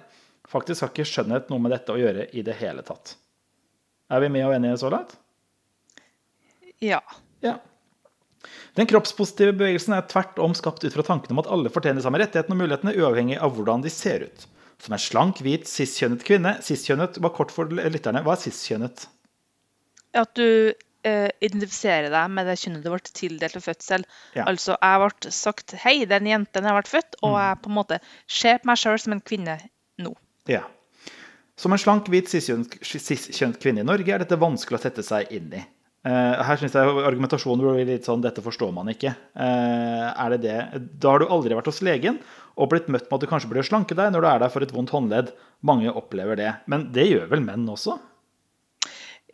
[0.50, 3.16] Faktisk har ikke skjønnhet noe med dette å gjøre i det hele tatt.
[4.12, 5.14] Er vi med og enige så langt?
[6.82, 7.00] Ja.
[7.44, 7.56] Ja.
[8.76, 12.20] Den kroppspositive bevegelsen er tvert om skapt ut fra tanken om at alle fortjener samme
[12.20, 14.46] rettighetene og mulighetene, uavhengig av hvordan de ser ut.
[14.82, 18.24] Som en slank, hvit, cis-kjønnet kvinne Cis-kjønnet var kort for lytterne.
[18.26, 19.06] Hva er cis-kjønnet?
[20.18, 20.74] At du
[21.06, 24.06] eh, identifiserer deg med det kjønnet du ble tildelt ved fødsel.
[24.36, 24.46] Ja.
[24.48, 27.60] Altså, jeg ble sagt 'hei, det er en jente når jeg ble født', og jeg
[27.62, 29.58] på en måte ser på meg sjøl som en kvinne
[30.02, 30.14] nå.
[30.50, 30.64] Ja.
[31.56, 35.52] Som en slank, hvit, cis-kjønnet kvinne i Norge er dette vanskelig å sette seg inn
[35.54, 35.62] i.
[36.04, 39.14] Uh, her syns jeg argumentasjonen blir litt sånn 'dette forstår man ikke'.
[39.32, 40.58] Uh, er det det?
[41.00, 42.18] Da har du aldri vært hos legen
[42.60, 44.66] og blitt møtt med at du kanskje burde slanke deg når du er der for
[44.66, 45.32] et vondt håndledd.
[45.64, 46.50] Mange opplever det.
[46.68, 47.96] Men det gjør vel menn også?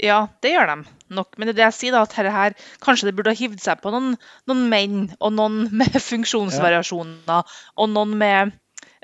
[0.00, 0.76] Ja, det gjør de
[1.16, 1.34] nok.
[1.36, 3.60] Men det er det jeg sier, da, at her, her, kanskje det burde ha hivd
[3.62, 4.14] seg på noen,
[4.48, 8.54] noen menn, og noen med funksjonsvariasjoner, og noen med,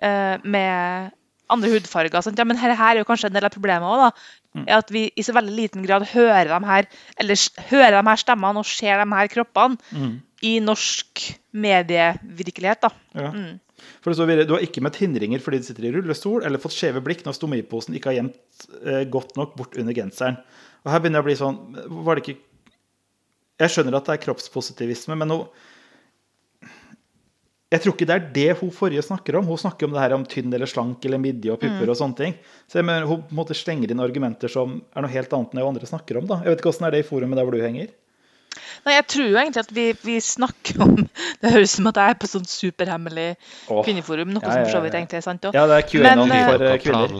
[0.00, 1.12] eh, med
[1.52, 2.22] andre hudfarger.
[2.24, 2.40] Sant?
[2.40, 4.32] Ja, men her, her er jo kanskje en del av problemet òg, da.
[4.64, 6.86] Er at vi i så veldig liten grad hører de her,
[7.20, 9.76] eller hører de her stemmene og ser de her kroppene
[10.42, 12.86] i norsk medievirkelighet.
[12.86, 12.90] da.
[13.12, 13.32] Ja.
[13.34, 13.58] Mm.
[14.00, 16.62] For det står videre, Du har ikke møtt hindringer fordi du sitter i rullestol eller
[16.62, 20.38] fått skjeve blikk når stomiposen ikke har gjemt eh, godt nok bort under genseren.
[20.84, 22.42] Og her begynner jeg å bli sånn var det ikke...
[23.56, 25.38] Jeg skjønner at det er kroppspositivisme, men nå
[27.72, 29.48] Jeg tror ikke det er det hun forrige snakker om.
[29.48, 32.20] Hun snakker om det her om tynn eller slank eller midje og pupper og sånne
[32.20, 32.36] ting.
[32.70, 35.52] Så jeg mener, hun på en måte slenger inn argumenter som er noe helt annet
[35.52, 36.28] enn det andre snakker om.
[36.30, 36.40] da.
[36.44, 37.90] Jeg vet ikke Åssen er det i forumet der hvor du henger?
[38.86, 40.92] Nei, jeg tror jo egentlig at vi, vi snakker om
[41.42, 43.28] Det høres ut som at jeg er på sånn superhemmelig
[43.66, 45.56] kvinneforum, noe Ja, som ja, for så vidt egentlig er sant òg.
[45.58, 47.16] Ja, det er QAnon Q&A eh, for eh, kvinner.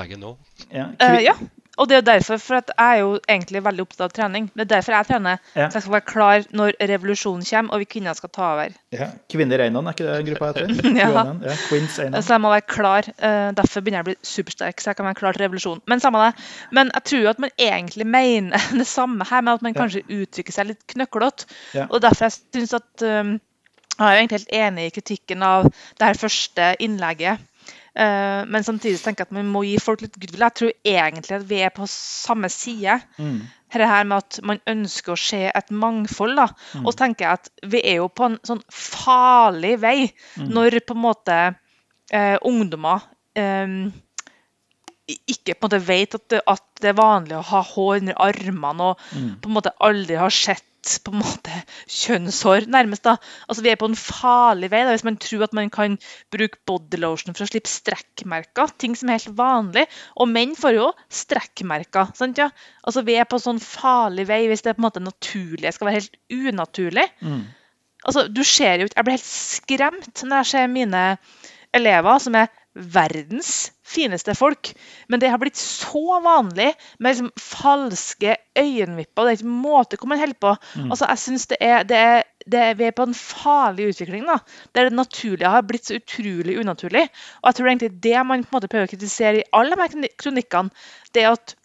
[0.71, 1.35] Ja, kvin uh, ja,
[1.77, 4.47] og det er jo derfor, for at jeg er jo egentlig veldig opptatt av trening.
[4.55, 5.39] Det er derfor jeg trener.
[5.55, 5.67] Ja.
[5.69, 8.77] Så jeg skal være klar når revolusjonen kommer og vi kvinner skal ta over.
[8.97, 9.09] ja.
[9.33, 10.73] Kvinner Einan, er ikke det gruppa heter?
[11.03, 11.11] Ja.
[11.45, 11.57] Ja.
[11.69, 12.23] Queens Einan.
[12.23, 13.09] Så jeg må være klar.
[13.19, 15.83] eh, derfor begynner jeg å bli supersterk, så jeg kan være klar til revolusjonen.
[15.87, 16.47] Men samme det.
[16.79, 20.05] Men jeg tror jo at man egentlig mener det samme her, med at man kanskje
[20.09, 21.45] uttrykker seg litt knøklete.
[21.91, 23.37] Og derfor jeg syns at um,
[23.97, 27.41] Jeg er jo egentlig helt enig i kritikken av det her første innlegget.
[27.97, 30.45] Eh, men samtidig tenker jeg at man må gi folk litt goodwill.
[30.45, 32.99] Jeg tror egentlig at vi er på samme side.
[33.17, 33.39] Mm.
[33.73, 36.37] Dette her med at man ønsker å se et mangfold.
[36.37, 36.49] da.
[36.75, 36.85] Mm.
[36.85, 39.99] Og så tenker jeg at vi er jo på en sånn farlig vei
[40.37, 40.51] Mm.
[40.53, 41.37] når på en måte
[42.13, 43.01] eh, ungdommer
[43.35, 43.67] eh,
[45.07, 48.17] ikke på en måte vet at det, at det er vanlig å ha hår under
[48.19, 49.37] armene og Mm.
[49.41, 50.65] på en måte aldri har sett
[51.03, 51.51] på en måte
[51.91, 53.03] kjønnshår, nærmest.
[53.03, 53.17] da.
[53.49, 55.97] Altså Vi er på en farlig vei da, hvis man tror at man kan
[56.31, 58.71] bruke bodylotion for å slippe strekkmerker.
[58.79, 59.87] Ting som er helt vanlig.
[60.17, 62.15] Og menn får jo strekkmerker.
[62.15, 62.51] sant ja?
[62.87, 65.75] Altså Vi er på en sånn farlig vei hvis det er på en måte naturlig
[65.75, 67.09] skal være helt unaturlig.
[67.21, 67.43] Mm.
[68.07, 71.19] Altså, du ser jo ikke Jeg blir helt skremt når jeg ser mine
[71.75, 74.73] elever som er verdens fineste folk.
[75.09, 79.25] Men det har blitt så vanlig med liksom falske øyenvipper.
[79.25, 80.55] Det er ikke måte hvor man holder på.
[80.85, 84.27] Altså, jeg synes det er, det er, det er, Vi er på en farlig utvikling
[84.29, 84.39] da,
[84.75, 87.07] der det naturlige har blitt så utrolig unaturlig.
[87.43, 89.87] Og jeg tror egentlig det man på en måte prøver å kritisere i alle de
[89.87, 90.71] her kronikkene,
[91.15, 91.57] det er at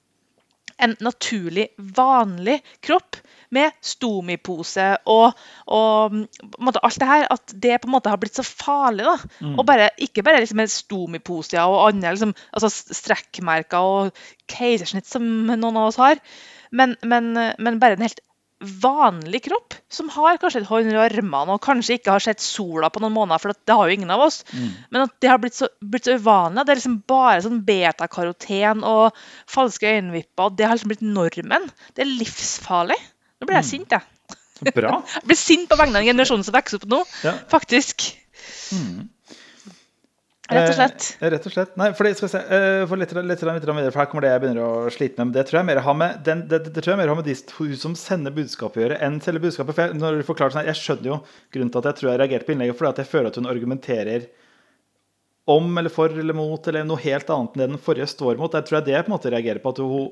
[0.82, 3.20] en naturlig, vanlig kropp
[3.52, 6.22] med stomipose og, og mm,
[6.63, 9.06] måte alt det her, at det på en måte har blitt så farlig.
[9.08, 9.17] da.
[9.58, 15.78] Og bare, Ikke bare liksom stomiposer og andre liksom, altså strekkmerker og keisersnitt som noen
[15.78, 16.22] av oss har,
[16.72, 18.24] men, men, men bare en helt
[18.62, 22.91] vanlig kropp som har kanskje et hår under armene og kanskje ikke har sett sola
[22.93, 24.41] på noen måneder, for det har jo ingen av oss.
[24.93, 26.65] Men at det har blitt så, blitt så uvanlig.
[26.65, 29.17] Det er liksom bare sånn betakaroten og
[29.50, 30.45] falske øyenvipper.
[30.45, 31.69] og Det har liksom blitt normen.
[31.95, 33.00] Det er livsfarlig.
[33.41, 34.06] Nå blir jeg sint, jeg.
[34.76, 35.00] Bra.
[35.15, 37.00] Jeg blir sint på vegne av den generasjonen som vokser opp nå.
[37.26, 37.34] Ja.
[37.50, 38.12] Faktisk.
[40.52, 41.08] Rett og slett.
[41.20, 41.72] Eh, rett og slett.
[41.80, 44.34] Nei, fordi, skal vi se, eh, for litt, litt, litt videre, for her kommer det
[44.34, 45.34] jeg begynner å slite med.
[45.38, 47.76] Det tror jeg mer har med, den, det, det tror jeg mer har med de
[47.80, 49.78] som sender budskapet å gjøre, enn selve budskapet.
[49.78, 51.20] For jeg, når du forklarer sånn, jeg skjønner jo
[51.56, 53.52] grunnen til at jeg tror jeg reagerte på innlegget, fordi at jeg føler at hun
[53.52, 54.30] argumenterer
[55.52, 58.54] om eller for eller mot eller noe helt annet enn det den forrige står mot.
[58.54, 59.74] Jeg tror jeg det jeg på en måte reagerer på.
[59.74, 60.12] at hun,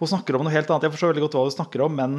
[0.00, 0.86] hun snakker om noe helt annet.
[0.86, 2.16] Jeg forstår veldig godt hva hun snakker om, men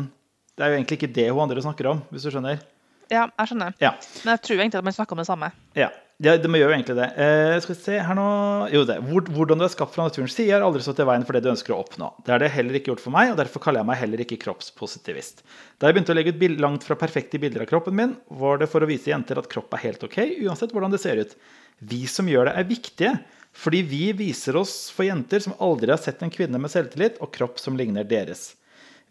[0.58, 2.02] det er jo egentlig ikke det hun andre snakker om.
[2.12, 2.64] hvis du skjønner.
[3.12, 3.76] Ja, jeg skjønner.
[3.84, 3.92] Ja.
[4.24, 5.52] Men jeg tror egentlig at man snakker om det samme.
[5.78, 5.90] Ja,
[6.22, 7.08] ja det gjør jo egentlig det.
[7.24, 8.28] Eh, skal vi se her nå
[8.74, 9.00] Jo, det.
[9.10, 11.50] Hvordan du er skapt fra naturens side, har aldri stått i veien for det du
[11.54, 12.12] ønsker å oppnå.
[12.26, 14.40] Det har det heller ikke gjort for meg, og derfor kaller jeg meg heller ikke
[14.44, 15.42] kroppspositivist.
[15.82, 18.70] Da jeg begynte å legge ut langt fra perfekte bilder av kroppen min, var det
[18.72, 21.38] for å vise jenter at kropp er helt ok, uansett hvordan det ser ut.
[21.82, 23.14] Vi som gjør det, er viktige.
[23.52, 27.34] Fordi vi viser oss for jenter som aldri har sett en kvinne med selvtillit og
[27.36, 28.54] kropp som ligner deres.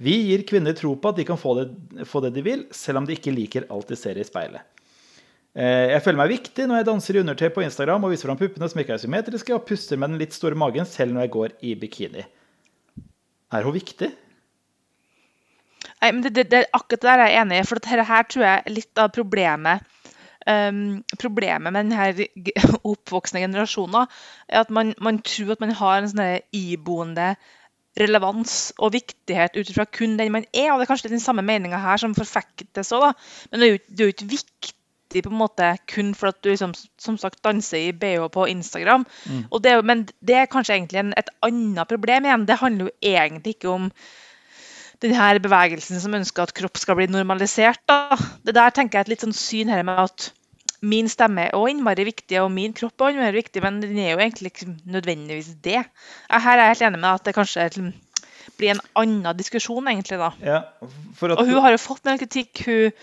[0.00, 1.66] Vi gir kvinner tro på at de kan få det,
[2.08, 4.64] få det de vil, selv om de ikke liker alt de ser i speilet.
[5.58, 8.38] Eh, jeg føler meg viktig når jeg danser i undertøy på Instagram og viser fram
[8.38, 11.34] puppene som ikke er symmetriske, og puster med den litt store magen selv når jeg
[11.36, 12.26] går i bikini.
[13.50, 14.12] Er hun viktig?
[16.00, 17.64] Nei, men det, det, det, akkurat der er jeg enig i.
[17.66, 19.88] For dette her tror jeg er litt av problemet.
[20.48, 24.06] Um, problemet med denne oppvoksende generasjonen
[24.48, 27.34] er at man, man tror at man har en sånn iboende
[28.00, 30.70] relevans og viktighet ut ifra kun den man er.
[30.70, 33.10] og Det er kanskje den samme meninga her som forfektes òg,
[33.50, 34.76] men det er jo ikke viktig
[35.10, 39.06] på en måte kun for at du liksom, som sagt danser i BH på Instagram.
[39.26, 39.44] Mm.
[39.62, 42.46] Det men det er kanskje egentlig en, et annet problem igjen.
[42.46, 43.90] Det handler jo egentlig ikke om
[45.02, 47.80] denne bevegelsen som ønsker at kropp skal bli normalisert.
[47.88, 48.18] Da.
[48.44, 50.30] Det der tenker jeg er et litt sånn syn her med at
[50.80, 54.14] min stemme er også innmari viktig, og min kropp er innmari viktig, men den er
[54.14, 55.82] jo egentlig ikke nødvendigvis det.
[56.30, 57.66] Her er jeg helt enig med at det kanskje
[58.60, 60.18] blir en annen diskusjon, egentlig.
[60.20, 60.30] da.
[60.44, 62.96] Ja, og hun har jo fått en kritikk, hun,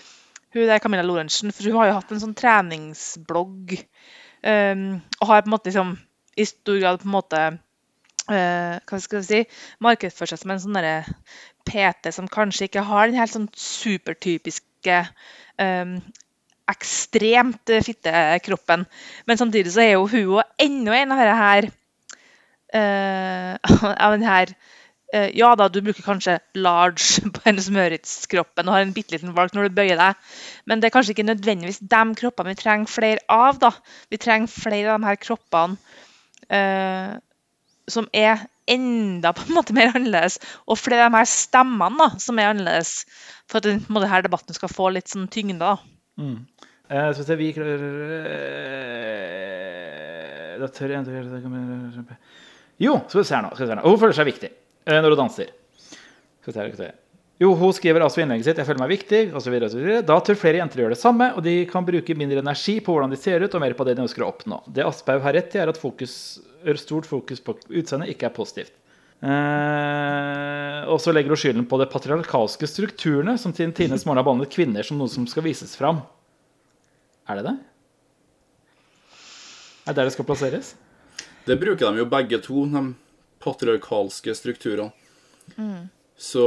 [0.58, 3.78] hun der Camilla Lorentzen, for hun har jo hatt en sånn treningsblogg.
[4.46, 5.96] Um, og har på en måte liksom
[6.38, 7.42] i stor grad på en måte
[8.30, 9.42] uh, hva skal vi si,
[9.84, 10.78] markedsført seg som en sånn
[11.68, 15.02] PT som kanskje ikke har den helt sånn supertypiske
[15.60, 15.98] um,
[16.68, 18.86] ekstremt fittekroppen.
[19.28, 21.70] Men samtidig så er jo hun og enda en av disse her
[22.78, 23.54] uh,
[24.06, 24.77] av den her uh,
[25.14, 29.54] Ja da, du bruker kanskje large på hennes Møritz-kroppen og har en bitte liten valg
[29.56, 30.18] når du bøyer deg,
[30.68, 33.62] men det er kanskje ikke nødvendigvis de kroppene vi trenger flere av.
[33.62, 33.72] da.
[34.12, 35.80] Vi trenger flere av de her kroppene
[36.52, 37.16] eh,
[37.88, 42.10] som er enda på en måte mer annerledes, og flere av de her stemmene da,
[42.20, 43.06] som er annerledes,
[43.48, 45.64] for at denne debatten skal få litt sånn tyngde.
[45.64, 45.78] da.
[46.20, 46.40] Mm.
[46.90, 47.88] Eh, så vi klarer jeg
[52.80, 53.50] Jo, skal vi se her nå.
[53.56, 53.80] Skal.
[53.84, 55.52] Hun føler seg viktig eh, når hun danser.
[57.38, 59.54] Jo, hun skriver altså i innlegget sitt 'Jeg føler meg viktig', osv.
[60.08, 63.12] Da tør flere jenter gjøre det samme, og de kan bruke mindre energi på hvordan
[63.12, 64.64] de ser ut, og mer på det de ønsker å oppnå.
[64.66, 66.40] Det Asphaug har rett i, er at fokus,
[66.82, 68.74] stort fokus på utseendet ikke er positivt.
[69.22, 74.54] Eh, og så legger hun skylden på de patriarkalske strukturene som til morgen har behandlet
[74.54, 76.02] kvinner som noe som skal vises fram.
[77.28, 77.58] Er det det?
[79.86, 80.76] Er det der det skal plasseres?
[81.46, 82.94] Det bruker de jo begge to, de
[83.44, 84.92] patriarkalske strukturene.
[85.56, 85.88] Mm.
[86.18, 86.44] Så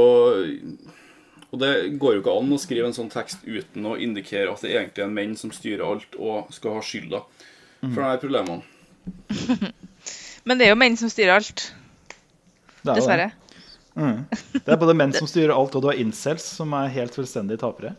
[1.51, 4.61] Og det går jo ikke an å skrive en sånn tekst uten å indikere at
[4.63, 7.23] det egentlig er en menn som styrer alt og skal ha skylda
[7.81, 8.61] for de her problemene.
[10.47, 11.65] Men det er jo menn som styrer alt.
[12.87, 13.31] Dessverre.
[13.33, 13.41] Det.
[13.99, 14.23] Mm.
[14.53, 17.59] det er både menn som styrer alt, og du har incels, som er helt fullstendig
[17.61, 17.93] tapere.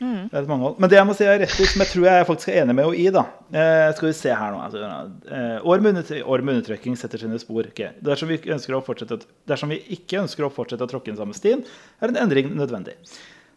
[0.00, 0.28] Mm.
[0.32, 2.50] Det Men det jeg må si er rett ut, som jeg tror jeg er faktisk
[2.50, 3.22] er enig med henne i, da
[3.54, 4.80] eh, Skal vi se her nå altså,
[5.28, 7.68] eh, År med undertrykking setter sine spor.
[7.70, 7.94] Okay.
[8.04, 11.62] Dersom, vi å fortsette, dersom, vi ikke ønsker å fortsette å tråkke inn samme stien,
[12.00, 12.96] er en endring nødvendig.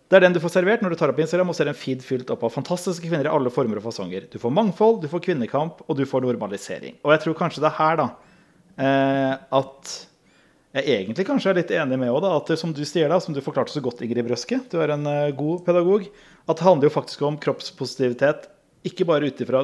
[0.07, 2.03] Det er den du får servert når du tar opp Instagram og ser en feed
[2.05, 4.29] fylt opp av fantastiske kvinner i alle former og fasonger.
[4.31, 6.95] Du får mangfold, du får kvinnekamp, og du får normalisering.
[7.03, 8.07] Og jeg tror kanskje det er her da
[8.79, 9.97] eh, at
[10.83, 13.35] jeg egentlig kanskje er litt enig med òg, da, at som du sier da, som
[13.35, 16.07] du forklarte så godt, Ingrid Brøske, du er en uh, god pedagog,
[16.45, 18.47] at det handler jo faktisk om kroppspositivitet.
[18.87, 19.63] Ikke bare ut ifra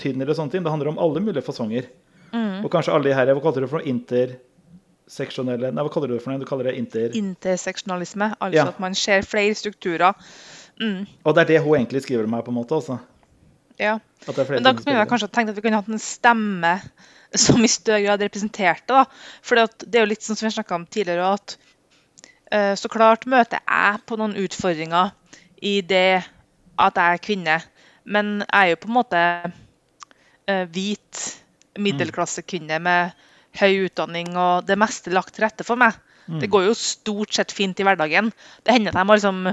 [0.00, 1.88] tynn eller sånne ting, det handler om alle mulige fasonger.
[2.34, 2.64] Mm.
[2.64, 3.90] Og kanskje alle de her, hva kaller du det for noe?
[3.94, 6.42] Interseksjonelle Nei, hva kaller du det for noe?
[6.42, 7.14] Du kaller det inter...
[7.18, 8.32] Interseksjonalisme.
[8.38, 8.68] Altså ja.
[8.72, 10.16] at man ser flere strukturer.
[10.80, 11.04] Mm.
[11.22, 12.80] Og det er det hun egentlig skriver om her, på en måte.
[12.80, 12.98] altså.
[13.78, 13.98] Ja.
[14.26, 16.74] Men da kunne jeg kanskje tenkt at vi kunne hatt en stemme
[17.34, 18.88] som i større grad representerte.
[18.94, 19.04] da.
[19.42, 21.56] For det er jo litt sånn som vi snakka om tidligere, at
[22.54, 25.12] uh, så klart møter jeg på noen utfordringer
[25.64, 26.22] i det
[26.80, 27.58] at jeg er kvinne.
[28.04, 31.26] Men jeg er jo på en måte uh, hvit
[31.80, 33.14] middelklassekvinne med
[33.58, 35.96] høy utdanning og det meste lagt til rette for meg.
[36.26, 36.40] Mm.
[36.42, 38.30] Det går jo stort sett fint i hverdagen.
[38.64, 39.48] Det hender at jeg må liksom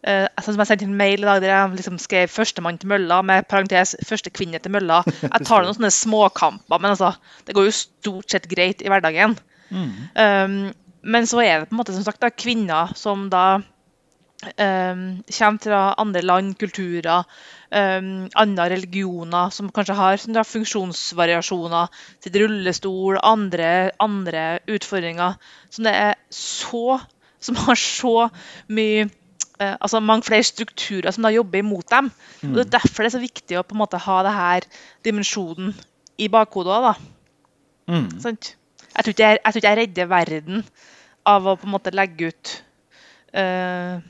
[0.00, 3.20] sånn som jeg sendte en mail i dag der jeg liksom skrev 'førstemann til mølla'
[3.22, 5.02] med parentes 'første kvinne til mølla'.
[5.22, 7.12] Jeg tar noen sånne småkamper, men altså,
[7.46, 9.36] det går jo stort sett greit i hverdagen.
[10.16, 10.72] Um,
[11.02, 13.60] men så er det på en måte som sagt da, kvinner som da
[14.58, 17.24] um, kommer fra andre land, kulturer,
[17.70, 21.88] um, andre religioner, som kanskje har som da, funksjonsvariasjoner,
[22.20, 25.38] sitter i rullestol, andre, andre utfordringer.
[25.70, 27.00] Som det er så
[27.40, 28.28] Som har så
[28.68, 29.06] mye
[29.60, 32.10] altså mange flere strukturer som da jobber imot dem.
[32.46, 34.68] Og Det er derfor det er så viktig å på en måte ha det her
[35.04, 35.74] dimensjonen
[36.20, 36.94] i bakhodet òg, da.
[37.90, 38.08] Mm.
[38.22, 38.54] Sant?
[38.90, 40.64] Jeg tror, ikke jeg, jeg tror ikke jeg redder verden
[41.30, 42.56] av å på en måte legge ut
[43.36, 44.00] uh,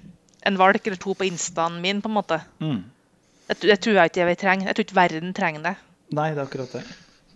[0.48, 2.40] en valk eller to på instaen min, på en måte.
[2.62, 2.80] Mm.
[3.50, 4.70] Det, det tror jeg ikke vi trenger.
[4.70, 5.76] Jeg tror ikke verden trenger det.
[6.16, 6.84] Nei, det er akkurat det.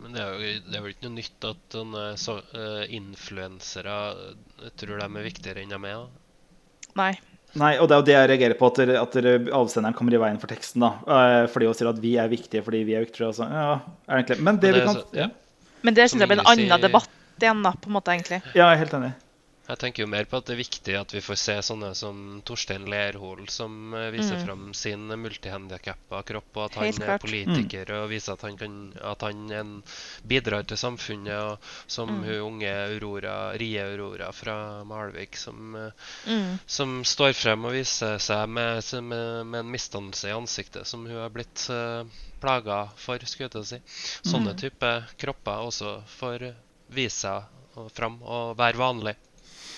[0.02, 3.98] Men det er, jo, det er vel ikke noe nytt at uh, eh, influensere
[4.80, 6.02] tror de er viktigere enn de er.
[6.02, 6.90] da.
[6.98, 7.12] Nei.
[7.56, 10.14] Nei, og det er jo det jeg reagerer på, at, dere- at dere- avsenderen kommer
[10.14, 10.80] i veien for teksten.
[10.82, 10.92] da.
[11.06, 13.26] Eh, fordi hun sier at vi er viktige fordi vi er viktige.
[13.30, 13.46] Altså.
[13.50, 14.44] Ja, er det egentlig.
[14.44, 15.28] Men det det vi er kan så- ja.
[15.82, 17.08] Men det Som jeg blir en annen debatt
[17.40, 18.42] igjen, da, på en måte, egentlig.
[18.54, 19.12] ja, jeg er helt enig.
[19.64, 22.18] Jeg tenker jo mer på at det er viktig at vi får se sånne som
[22.44, 24.42] Torstein Lerhol, som eh, viser Mm.
[24.44, 28.74] fram sin multihandikappa kropp, og at han er politiker politiker og viser at han, kan,
[29.00, 29.70] at han en,
[30.28, 31.32] bidrar til samfunnet.
[31.54, 32.24] Og som Mm.
[32.24, 35.90] hun unge Aurora, Rie Aurora fra Malvik, som, eh,
[36.28, 36.58] Mm.
[36.66, 41.16] som står frem og viser seg med, med, med en misdannelse i ansiktet som hun
[41.16, 42.04] har blitt uh,
[42.40, 43.80] plaga for, skulle jeg til å si.
[44.28, 44.60] Sånne Mm.
[44.60, 46.50] type kropper også får
[46.90, 49.16] vise seg fram og være vanlig.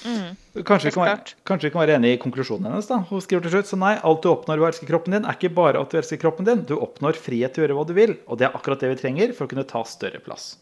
[0.07, 0.63] Mm.
[0.67, 2.87] Kanskje vi, kan kanskje vi kan være enig i konklusjonen hennes.
[2.87, 3.01] da.
[3.09, 5.39] Hun skriver til slutt så nei, alt du oppnår ved å elske kroppen din, er
[5.39, 6.63] ikke bare at du elsker kroppen din.
[6.69, 9.01] Du oppnår frihet til å gjøre hva du vil, og det er akkurat det vi
[9.03, 10.55] trenger for å kunne ta større plass.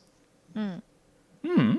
[0.57, 0.78] Mm.
[1.45, 1.74] Mm.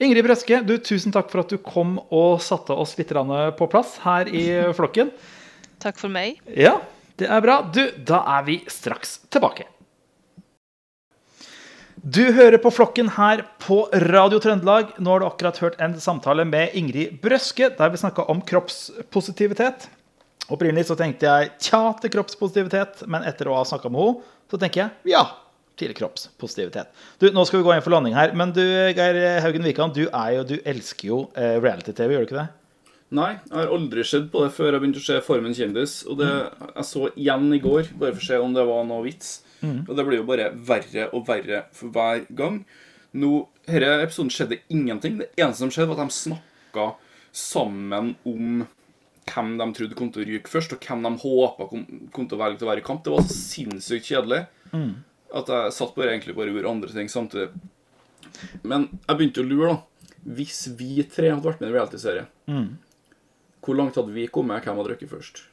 [0.00, 3.98] Ingrid Brøske, du, tusen takk for at du kom og satte oss litt på plass
[4.06, 4.46] her i
[4.76, 5.12] flokken.
[5.80, 6.40] Takk for meg.
[6.56, 6.78] Ja,
[7.20, 7.60] det er bra.
[7.68, 9.68] Du, da er vi straks tilbake.
[12.00, 14.94] Du hører på Flokken her på Radio Trøndelag.
[14.96, 19.84] Nå har du akkurat hørt en samtale med Ingrid Brøske, der vi snakka om kroppspositivitet.
[20.48, 24.60] Opprinnelig så tenkte jeg tja til kroppspositivitet, men etter å ha snakka med henne, så
[24.62, 25.26] tenker jeg ja
[25.80, 26.88] til kroppspositivitet.
[27.20, 30.06] Du, Nå skal vi gå inn for landing her, men du Geir Haugen Wikan, du,
[30.08, 32.48] er jo, du elsker jo eh, reality-TV, gjør du ikke det?
[33.20, 36.00] Nei, jeg har aldri sett på det før jeg begynte å se Formen kjendis.
[36.08, 39.04] Og det jeg så igjen i går, bare for å se om det var noe
[39.04, 39.40] vits.
[39.86, 42.62] Og det blir jo bare verre og verre for hver gang.
[43.12, 43.32] Nå,
[43.70, 45.18] Denne episoden skjedde ingenting.
[45.20, 46.86] Det eneste som skjedde, var at de snakka
[47.36, 48.64] sammen om
[49.30, 51.84] hvem de trodde kom til å ryke først, og hvem de håpa kom,
[52.14, 53.04] kom til å velge til å være i kamp.
[53.04, 54.40] Det var så sinnssykt kjedelig
[55.30, 57.50] at jeg satt bare egentlig bare og gjorde andre ting samtidig.
[58.66, 60.08] Men jeg begynte å lure, da.
[60.36, 62.66] Hvis vi tre hadde vært med i en realityserie, mm.
[63.64, 64.64] hvor langt hadde vi kommet?
[64.66, 65.44] Hvem hadde røkket først?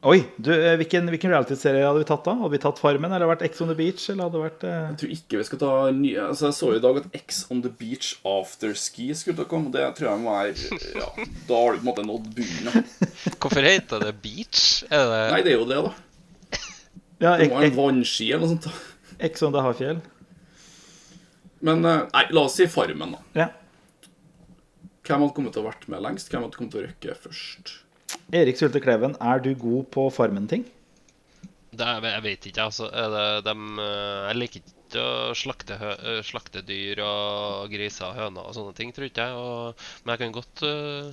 [0.00, 2.32] Oi, du, eh, hvilken, hvilken reality-serie hadde vi tatt da?
[2.40, 4.06] Hadde vi tatt Farmen, eller hadde det vært Ex on the Beach?
[4.08, 4.62] eller hadde det vært...
[4.64, 4.76] Eh...
[4.86, 7.60] Jeg tror ikke vi skal ta nye Altså, jeg så i dag at X on
[7.66, 9.68] the Beach Afterski skulle til å komme.
[9.74, 11.10] Det tror jeg må være Ja,
[11.50, 12.88] da har du på en måte nådd bunnen.
[13.42, 14.62] Hvorfor heter det beach?
[14.88, 15.92] Er det Nei, det er jo det, da.
[17.20, 18.70] Ja, Det Ex- må være en vannski eller noe sånt.
[18.70, 19.20] da.
[19.28, 20.00] Ex on the Hafjell.
[21.68, 23.20] Men eh, nei, la oss si Farmen, da.
[23.36, 23.50] Ja.
[25.04, 26.32] Hvem hadde kommet til å vært med lengst?
[26.32, 27.76] Hvem hadde kommet til å røkke først?
[28.30, 30.62] Erik Sulte Kleven, er du god på Farmen-ting?
[31.80, 32.86] Jeg vet ikke, altså.
[32.90, 38.46] Det dem eh, Jeg liker ikke å slakte, eh, slakte dyr og griser og høner
[38.46, 39.40] og sånne ting, tror ikke jeg.
[39.40, 41.10] Og, men jeg kan godt uh,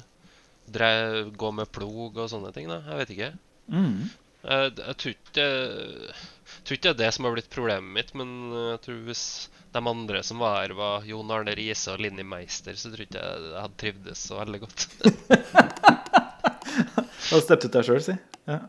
[0.78, 2.82] drev, gå med plog og sånne ting, da.
[2.86, 3.32] Jeg vet ikke.
[3.74, 4.00] Mm.
[4.48, 8.14] Jeg, jeg tror ikke jeg tror ikke det er det som har blitt problemet mitt,
[8.18, 8.30] men
[8.74, 9.26] jeg tror hvis
[9.74, 13.22] de andre som var her, var Jon Arne Riise og Linni Meister, så tror ikke
[13.22, 14.88] jeg jeg hadde trivdes så veldig godt.
[17.32, 18.16] Har steppet ut deg sjøl, si.
[18.50, 18.62] Ja.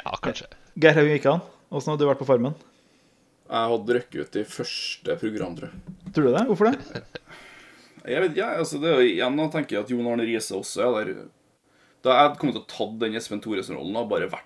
[0.00, 0.48] Ja, kanskje.
[0.80, 2.56] Geir Haugen Wikan, åssen har du vært på Farmen?
[3.46, 5.96] Jeg hadde røkket ut i første program, tror jeg.
[6.16, 6.44] Tror du det?
[6.50, 7.02] Hvorfor det?
[8.06, 10.84] Jeg vet ikke, altså det er jo igjen å tenke at Jon Arne Riise også
[10.84, 11.24] er der.
[12.06, 14.44] Da jeg kommet til å tatt den Espen Thoresen-rollen og bare vært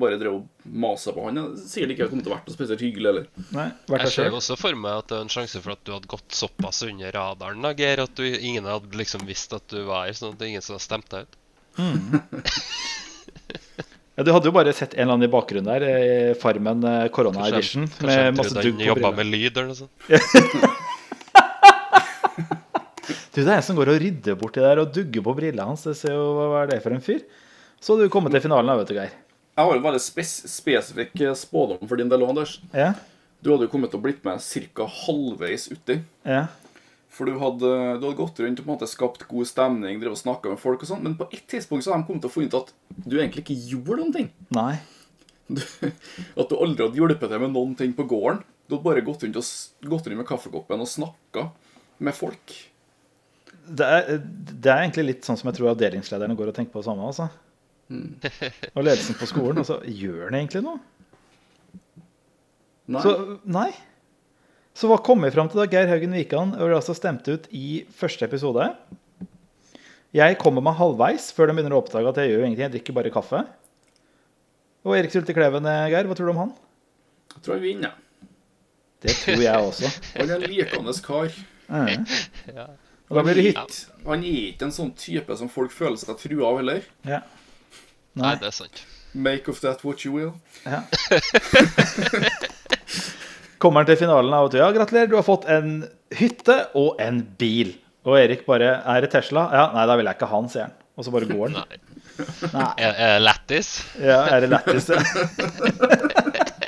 [0.00, 1.40] Bare drev og masa på han.
[1.58, 3.24] Sikkert ikke kommet til å vært noe spesielt hyggelig heller.
[3.56, 6.10] Nei, Jeg ser også for meg at det er en sjanse for at du hadde
[6.12, 10.06] gått såpass under radaren, da, Geir, at du, ingen hadde liksom visst at du var
[10.06, 11.39] her, sånn at det er ingen som hadde stemt deg ut.
[14.20, 15.82] Ja, du hadde jo bare sett en eller annen i bakgrunnen der.
[15.88, 17.86] eh, Farmen eh, Corona Edition.
[17.88, 19.16] kanskje Med jeg masse dugg på jobba brillene.
[19.16, 19.94] med lyd eller noe sånt.
[23.30, 25.84] Du, det er en som går og rydder borti der og dugger på brillene hans.
[25.86, 27.20] Det ser jo, Hva er det for en fyr?
[27.80, 29.12] Så hadde du kommet til finalen, da, vet du, Geir.
[29.56, 32.56] Jeg har en veldig spes spesifikk eh, spådom for din del, Anders.
[32.74, 32.90] Ja?
[33.40, 34.42] Du hadde jo kommet til å blitt med
[34.74, 34.86] ca.
[35.06, 36.00] halvveis uti.
[36.26, 36.42] Ja?
[37.10, 40.14] For du hadde, du hadde gått rundt og på en måte skapt god stemning, drev
[40.14, 42.30] og snakka med folk og sånn, men på et tidspunkt så har de kommet til
[42.30, 42.70] å funnet at
[43.02, 44.28] du egentlig ikke gjorde noen ting.
[44.54, 44.76] Nei.
[45.50, 45.58] Du,
[46.38, 48.44] at du aldri hadde hjulpet til med noen ting på gården.
[48.70, 51.48] Du hadde bare gått rundt, og, gått rundt med kaffekoppen og snakka
[51.98, 52.54] med folk.
[53.66, 56.84] Det er, det er egentlig litt sånn som jeg tror avdelingslederne går og tenker på
[56.84, 57.10] det samme.
[57.10, 57.26] altså.
[57.90, 59.58] Og ledelsen på skolen.
[59.64, 60.78] altså, Gjør den egentlig noe?
[62.90, 63.02] Nei.
[63.02, 63.14] Så,
[63.46, 63.68] nei.
[64.80, 65.66] Så hva kom vi fram til da?
[65.68, 68.70] Geir Haugen Wikan var altså stemt ut i første episode.
[70.16, 72.64] Jeg kommer meg halvveis før de begynner å oppdage at jeg gjør ingenting.
[72.64, 73.42] Jeg drikker bare kaffe.
[74.88, 76.54] Og Erik Sylte Kleven, eh, Geir, hva tror du om han?
[77.34, 77.98] Jeg tror han vinner.
[79.04, 79.90] Det tror jeg også.
[80.16, 81.36] Han er en likende kar.
[81.70, 82.06] Mhm.
[82.56, 82.66] Ja.
[83.10, 83.60] Og da blir det hytt.
[83.76, 86.84] Ikke- Han er ikke en sånn type som folk føler seg trua av heller.
[87.08, 87.20] Ja.
[88.14, 88.34] Nei, Nei.
[88.42, 88.82] det er sant.
[89.14, 90.32] Make of that what you will.
[90.64, 90.82] Ja.
[93.60, 94.62] Kommer han til finalen av og til.
[94.62, 95.82] Ja, gratulerer, du har fått en
[96.16, 97.74] hytte og en bil.
[98.08, 99.44] Og Erik bare Er det Tesla?
[99.52, 100.76] Ja, nei, da vil jeg ikke ha den, sier han.
[100.96, 101.60] Og så bare går han.
[101.60, 101.80] Nei.
[102.52, 102.70] Nei.
[102.84, 103.68] Er, er lættis?
[104.00, 104.98] Ja, er det letteste.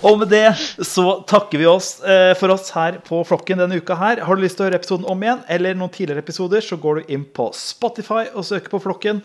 [0.00, 0.46] Og med det
[0.88, 4.22] så takker vi oss eh, for oss her på Flokken denne uka her.
[4.24, 7.00] Har du lyst til å høre episoden om igjen, eller noen tidligere episoder, så går
[7.02, 9.20] du inn på Spotify og søker på Flokken.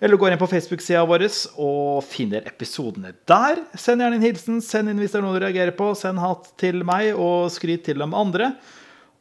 [0.00, 1.24] Eller går inn på Facebook-sida vår
[1.62, 3.62] og finner episodene der.
[3.78, 4.58] Send gjerne en hilsen.
[4.64, 5.92] Send inn hvis det er noe du reagerer på.
[5.96, 8.50] Send hat til meg, og skryt til de andre.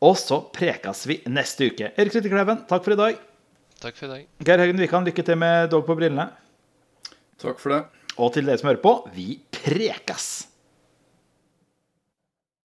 [0.04, 1.94] Og så prekas vi neste uke.
[1.96, 3.22] Erik Lyttekleven, takk for i dag.
[3.82, 4.26] Takk for i dag.
[4.44, 6.28] Geir Haugen Wikan, lykke til med Dog på brillene.
[7.42, 7.86] Takk for det.
[8.20, 10.55] Og til dere som hører på, vi prekas!